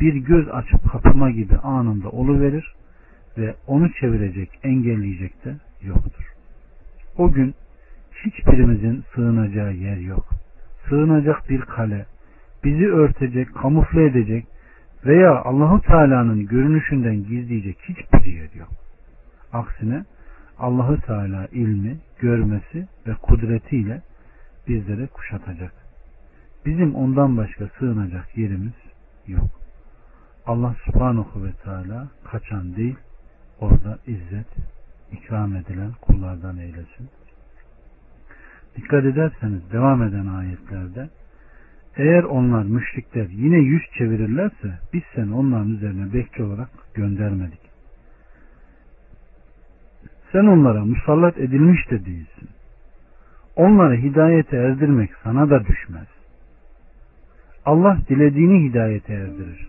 [0.00, 2.74] bir göz açıp kapama gibi anında verir
[3.38, 6.32] ve onu çevirecek, engelleyecek de yoktur.
[7.18, 7.54] O gün
[8.24, 10.28] hiçbirimizin sığınacağı yer yok.
[10.88, 12.06] Sığınacak bir kale,
[12.64, 14.46] bizi örtecek, kamufle edecek
[15.06, 18.68] veya Allahu Teala'nın görünüşünden gizleyecek hiçbir yer yok.
[19.52, 20.04] Aksine
[20.58, 24.02] Allahu Teala ilmi, görmesi ve kudretiyle
[24.68, 25.72] bizlere kuşatacak.
[26.66, 28.72] Bizim ondan başka sığınacak yerimiz
[29.26, 29.50] yok.
[30.46, 32.96] Allah subhanahu ve teala kaçan değil,
[33.60, 34.46] orada izzet,
[35.12, 37.10] ikram edilen kullardan eylesin.
[38.76, 41.08] Dikkat ederseniz devam eden ayetlerde
[41.96, 47.60] eğer onlar müşrikler yine yüz çevirirlerse biz seni onların üzerine bekçi olarak göndermedik.
[50.32, 52.48] Sen onlara musallat edilmiş de değilsin.
[53.56, 56.06] Onları hidayete erdirmek sana da düşmez.
[57.64, 59.68] Allah dilediğini hidayete erdirir.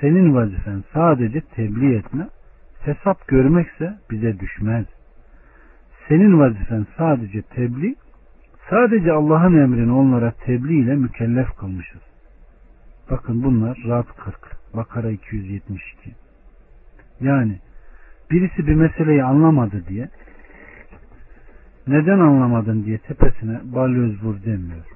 [0.00, 2.28] Senin vazifen sadece tebliğ etme,
[2.84, 4.86] hesap görmekse bize düşmez.
[6.08, 7.94] Senin vazifen sadece tebliğ,
[8.70, 12.02] sadece Allah'ın emrini onlara tebliğ ile mükellef kılmışız.
[13.10, 14.36] Bakın bunlar Rad 40,
[14.74, 16.14] Bakara 272.
[17.20, 17.58] Yani
[18.30, 20.08] birisi bir meseleyi anlamadı diye
[21.86, 24.86] neden anlamadın diye tepesine balyoz vur demiyor.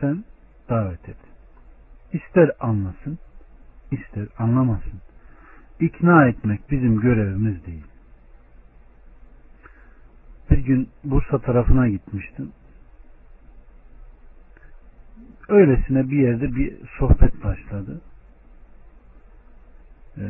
[0.00, 0.24] Sen
[0.68, 1.16] davet et.
[2.12, 3.18] İster anlasın,
[3.90, 5.00] ister anlamasın.
[5.80, 7.84] İkna etmek bizim görevimiz değil.
[10.50, 12.52] Bir gün Bursa tarafına gitmiştim.
[15.48, 18.00] Öylesine bir yerde bir sohbet başladı.
[20.18, 20.22] Ee,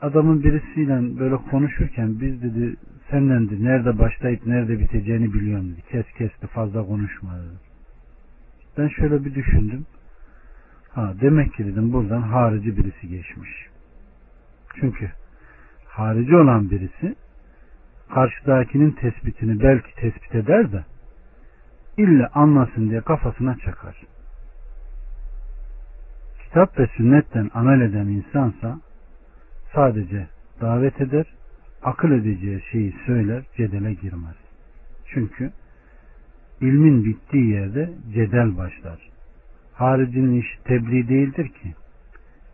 [0.00, 2.76] adamın birisiyle böyle konuşurken biz dedi
[3.10, 5.82] senden de nerede başlayıp nerede biteceğini biliyorum dedi.
[5.90, 7.58] Kes kesti fazla konuşma dedi.
[8.78, 9.86] Ben şöyle bir düşündüm.
[10.92, 13.50] Ha demek ki dedim buradan harici birisi geçmiş.
[14.80, 15.10] Çünkü
[15.84, 17.14] harici olan birisi
[18.14, 20.84] karşıdakinin tespitini belki tespit eder de
[21.96, 24.02] illa anlasın diye kafasına çakar.
[26.44, 28.80] Kitap ve sünnetten amel eden insansa
[29.74, 30.26] sadece
[30.60, 31.26] davet eder,
[31.82, 34.36] akıl edeceği şeyi söyler, cedele girmez.
[35.06, 35.52] Çünkü
[36.60, 39.10] ilmin bittiği yerde cedel başlar.
[39.72, 41.74] Haricinin işi tebliğ değildir ki.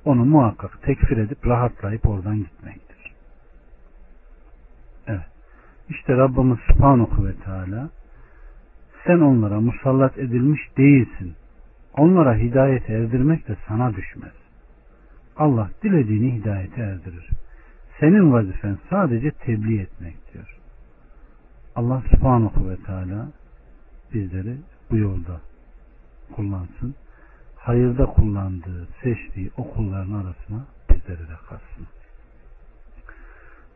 [0.04, 3.12] Onu muhakkak tekfir edip rahatlayıp oradan gitmektir.
[5.06, 5.31] Evet.
[5.92, 7.90] İşte Rabbimiz Subhanahu ve Teala
[9.06, 11.34] sen onlara musallat edilmiş değilsin.
[11.96, 14.32] Onlara hidayet erdirmek de sana düşmez.
[15.36, 17.30] Allah dilediğini hidayete erdirir.
[18.00, 20.56] Senin vazifen sadece tebliğ etmek diyor.
[21.76, 23.28] Allah subhanahu ve teala
[24.14, 24.56] bizleri
[24.90, 25.40] bu yolda
[26.36, 26.94] kullansın.
[27.56, 31.86] Hayırda kullandığı, seçtiği okulların arasına bizleri de katsın.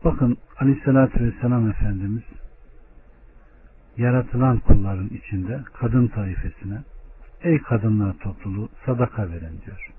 [0.03, 2.23] Bakın aleyhissalatü vesselam Efendimiz
[3.97, 6.81] yaratılan kulların içinde kadın taifesine
[7.41, 9.91] ey kadınlar topluluğu sadaka verin diyor.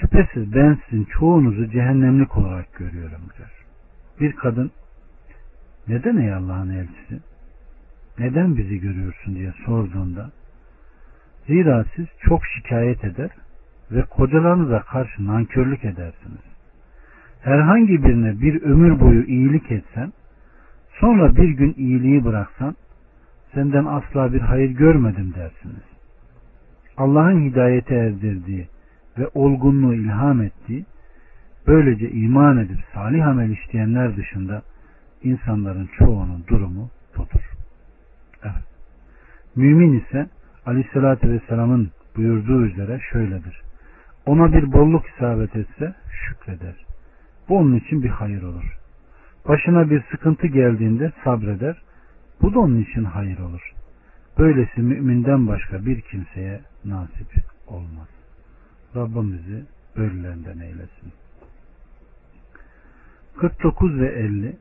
[0.00, 3.66] Şüphesiz ben sizin çoğunuzu cehennemlik olarak görüyorum diyor.
[4.20, 4.70] Bir kadın
[5.88, 7.20] neden ey Allah'ın elçisi?
[8.18, 10.30] Neden bizi görüyorsun diye sorduğunda
[11.46, 13.30] zira siz çok şikayet eder
[13.90, 16.51] ve kocalarınıza karşı nankörlük edersiniz.
[17.42, 20.12] Herhangi birine bir ömür boyu iyilik etsen
[21.00, 22.76] sonra bir gün iyiliği bıraksan
[23.54, 25.82] senden asla bir hayır görmedim dersiniz.
[26.96, 28.68] Allah'ın hidayete erdirdiği
[29.18, 30.84] ve olgunluğu ilham ettiği,
[31.66, 34.62] böylece iman edip salih amel işleyenler dışında
[35.22, 37.50] insanların çoğunun durumu budur.
[38.42, 38.64] Evet.
[39.56, 40.26] Mümin ise
[40.66, 43.62] Aleyhisselatü Vesselam'ın buyurduğu üzere şöyledir.
[44.26, 46.91] Ona bir bolluk isabet etse şükreder.
[47.48, 48.78] Bu onun için bir hayır olur.
[49.48, 51.82] Başına bir sıkıntı geldiğinde sabreder.
[52.42, 53.72] Bu da onun için hayır olur.
[54.38, 57.28] Böylesi müminden başka bir kimseye nasip
[57.66, 58.08] olmaz.
[58.96, 59.64] Rabbimizi
[59.96, 61.12] böylelerinden eylesin.
[63.36, 64.56] 49 ve 50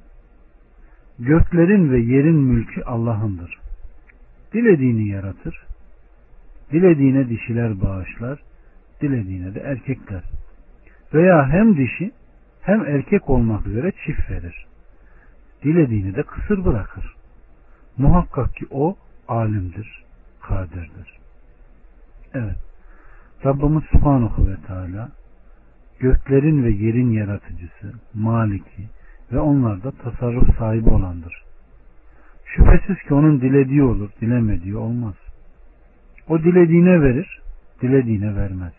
[1.19, 3.59] Göklerin ve yerin mülkü Allah'ındır.
[4.53, 5.65] Dilediğini yaratır.
[6.71, 8.39] Dilediğine dişiler bağışlar.
[9.01, 10.23] Dilediğine de erkekler.
[11.13, 12.11] Veya hem dişi
[12.61, 14.65] hem erkek olmak üzere çift verir.
[15.63, 17.15] Dilediğini de kısır bırakır.
[17.97, 18.95] Muhakkak ki o
[19.27, 20.03] alimdir,
[20.41, 21.19] kadirdir.
[22.33, 22.57] Evet.
[23.45, 25.11] Rabbimiz Subhanahu ve Teala
[25.99, 28.89] göklerin ve yerin yaratıcısı, maliki
[29.31, 31.43] ve onlarda tasarruf sahibi olandır.
[32.45, 35.15] Şüphesiz ki onun dilediği olur, dilemediği olmaz.
[36.29, 37.41] O dilediğine verir,
[37.81, 38.73] dilediğine vermez.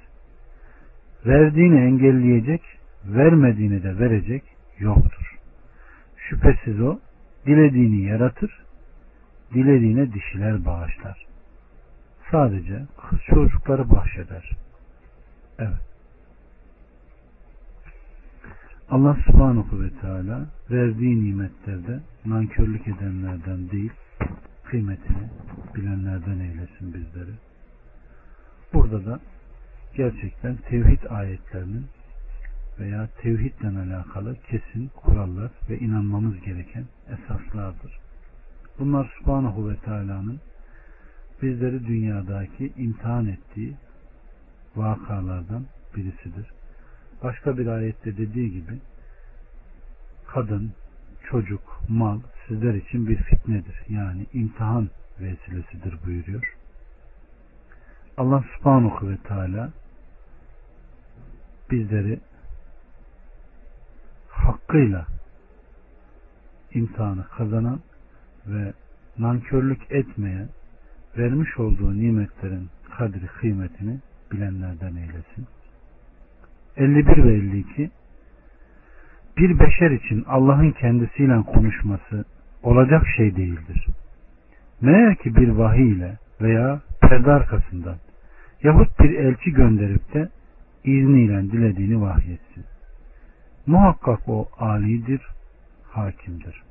[1.27, 2.63] Verdiğini engelleyecek,
[3.07, 4.43] vermediğini de verecek
[4.79, 5.39] yoktur.
[6.17, 6.99] Şüphesiz o
[7.47, 8.63] dilediğini yaratır,
[9.55, 11.27] dilediğine dişiler bağışlar
[12.33, 14.51] sadece kız çocukları bahşeder.
[15.59, 15.83] Evet.
[18.91, 23.93] Allah subhanahu ve teala verdiği nimetlerde nankörlük edenlerden değil
[24.65, 25.29] kıymetini
[25.75, 27.33] bilenlerden eylesin bizleri.
[28.75, 29.21] Burada da
[29.95, 31.87] gerçekten tevhid ayetlerinin
[32.81, 37.99] veya tevhidle alakalı kesin kurallar ve inanmamız gereken esaslardır.
[38.79, 40.41] Bunlar subhanahu ve teala'nın
[41.43, 43.77] bizleri dünyadaki imtihan ettiği
[44.77, 45.67] vakalardan
[45.97, 46.47] birisidir.
[47.23, 48.79] Başka bir ayette dediği gibi
[50.27, 50.73] kadın,
[51.31, 53.83] çocuk, mal sizler için bir fitnedir.
[53.89, 54.89] Yani imtihan
[55.21, 56.57] vesilesidir buyuruyor.
[58.17, 59.71] Allah subhanahu ve teala
[61.71, 62.21] bizleri
[64.45, 65.07] hakkıyla
[66.75, 67.81] imtihanı kazanan
[68.47, 68.73] ve
[69.19, 70.49] nankörlük etmeyen
[71.19, 73.99] vermiş olduğu nimetlerin kadri kıymetini
[74.33, 75.47] bilenlerden eylesin.
[76.77, 77.91] 51 ve 52
[79.39, 82.25] Bir beşer için Allah'ın kendisiyle konuşması
[82.63, 83.87] olacak şey değildir.
[84.81, 87.97] Meğer ki bir vahiy ile veya perde arkasından
[88.63, 90.29] yahut bir elçi gönderip de
[90.85, 92.65] izniyle dilediğini vahyetsin.
[93.67, 95.21] Muhakkak o alidir,
[95.91, 96.63] hakimdir.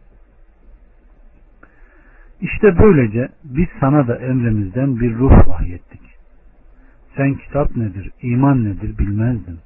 [2.42, 6.02] İşte böylece biz sana da emrimizden bir ruh vahyettik.
[7.16, 9.60] Sen kitap nedir, iman nedir bilmezdin.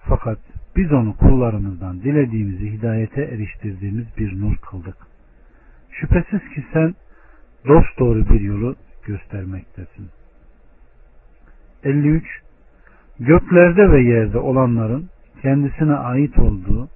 [0.00, 0.38] Fakat
[0.76, 4.96] biz onu kullarımızdan dilediğimizi hidayete eriştirdiğimiz bir nur kıldık.
[5.90, 6.94] Şüphesiz ki sen
[7.68, 8.76] dost doğru bir yolu
[9.06, 10.08] göstermektesin.
[11.84, 12.24] 53.
[13.20, 15.08] Göklerde ve yerde olanların
[15.42, 16.88] kendisine ait olduğu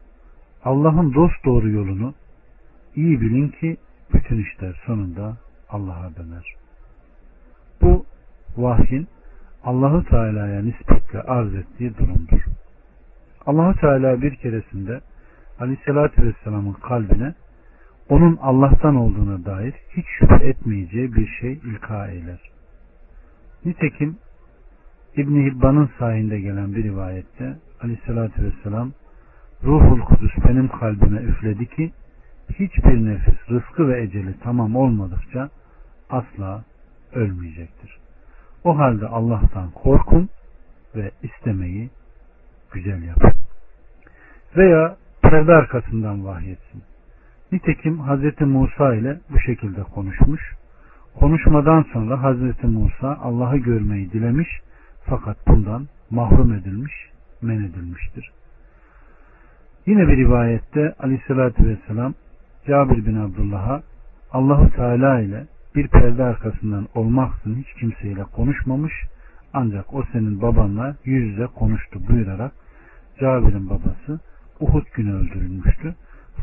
[0.65, 2.15] Allah'ın dost doğru yolunu
[2.97, 3.77] iyi bilin ki
[4.15, 5.37] bütün işler sonunda
[5.69, 6.55] Allah'a döner.
[7.83, 8.07] Bu
[8.57, 9.09] vahyin
[9.65, 12.45] Allahu Teala'ya nispetle arz ettiği durumdur.
[13.47, 15.01] Allahu Teala bir keresinde
[15.61, 17.35] Aleyhisselatü Vesselam'ın kalbine
[18.09, 22.41] onun Allah'tan olduğuna dair hiç şüphe etmeyeceği bir şey ilka eyler.
[23.65, 24.17] Nitekim
[25.17, 28.93] İbn Hibban'ın sahinde gelen bir rivayette Aleyhisselatü Vesselam
[29.65, 31.93] Ruhul Kudüs benim kalbime üfledi ki
[32.51, 35.49] hiçbir nefis rızkı ve eceli tamam olmadıkça
[36.11, 36.65] asla
[37.13, 37.99] ölmeyecektir.
[38.65, 40.29] O halde Allah'tan korkun
[40.97, 41.91] ve istemeyi
[42.73, 43.33] güzel yapın.
[44.57, 46.83] Veya perde arkasından vahyetsin.
[47.53, 48.41] Nitekim Hz.
[48.41, 50.55] Musa ile bu şekilde konuşmuş.
[51.15, 52.65] Konuşmadan sonra Hz.
[52.65, 54.49] Musa Allah'ı görmeyi dilemiş
[55.05, 56.93] fakat bundan mahrum edilmiş,
[57.43, 58.31] men edilmiştir.
[59.87, 62.15] Yine bir rivayette aleyhissalatü vesselam
[62.67, 63.83] Cabir bin Abdullah'a
[64.33, 68.93] Allahu Teala ile bir perde arkasından olmaksın hiç kimseyle konuşmamış
[69.53, 72.53] ancak o senin babanla yüz yüze konuştu buyurarak
[73.21, 74.21] Cabir'in babası
[74.61, 75.95] Uhud günü öldürülmüştü.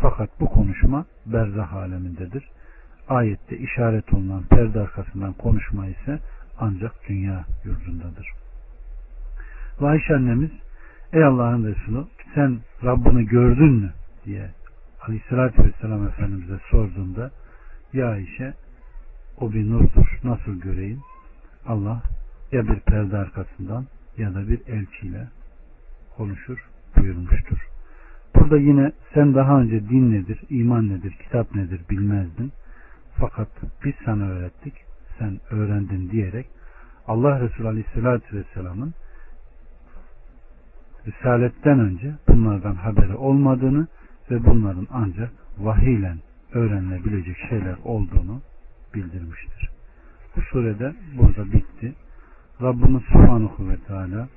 [0.02, 2.50] Fakat bu konuşma berzah alemindedir.
[3.10, 6.20] Ayette işaret olunan perde arkasından konuşma ise
[6.60, 8.28] ancak dünya yurdundadır.
[9.82, 10.52] Ve annemiz
[11.14, 12.06] ey Allah'ın Resulü
[12.36, 13.94] sen Rabbini gördün mü
[14.26, 14.50] diye
[15.08, 17.32] Aleyhisselatü Vesselam Efendimiz'e sorduğunda
[17.94, 18.54] ya Ayşe
[19.38, 21.02] o bir nurdur nasıl göreyim
[21.68, 22.04] Allah
[22.52, 23.86] ya bir perde arkasından
[24.18, 25.28] ya da bir elçiyle
[26.18, 27.68] konuşur buyurmuştur.
[28.36, 32.52] Burada yine sen daha önce din nedir, iman nedir, kitap nedir bilmezdin.
[33.20, 33.50] Fakat
[33.86, 34.74] biz sana öğrettik,
[35.20, 36.48] sen öğrendin diyerek
[37.08, 38.94] Allah Resulü Aleyhisselatü Vesselam'ın
[41.08, 43.88] Risaletten önce bunlardan haberi olmadığını
[44.32, 46.16] ve bunların ancak vahiyle
[46.54, 48.42] öğrenilebilecek şeyler olduğunu
[48.94, 49.70] bildirmiştir.
[50.36, 51.94] Bu surede burada bitti.
[52.62, 54.28] Rabbimiz Subhanahu ve Teala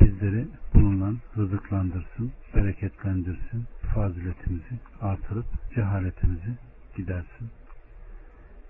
[0.00, 3.64] bizleri bununla rızıklandırsın, bereketlendirsin,
[3.94, 6.58] faziletimizi artırıp cehaletimizi
[6.96, 7.50] gidersin.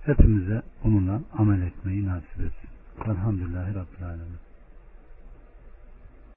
[0.02, 2.70] Hepimize onunla amel etmeyi nasip etsin.
[3.06, 4.51] Elhamdülillahi Rabbil Alemin.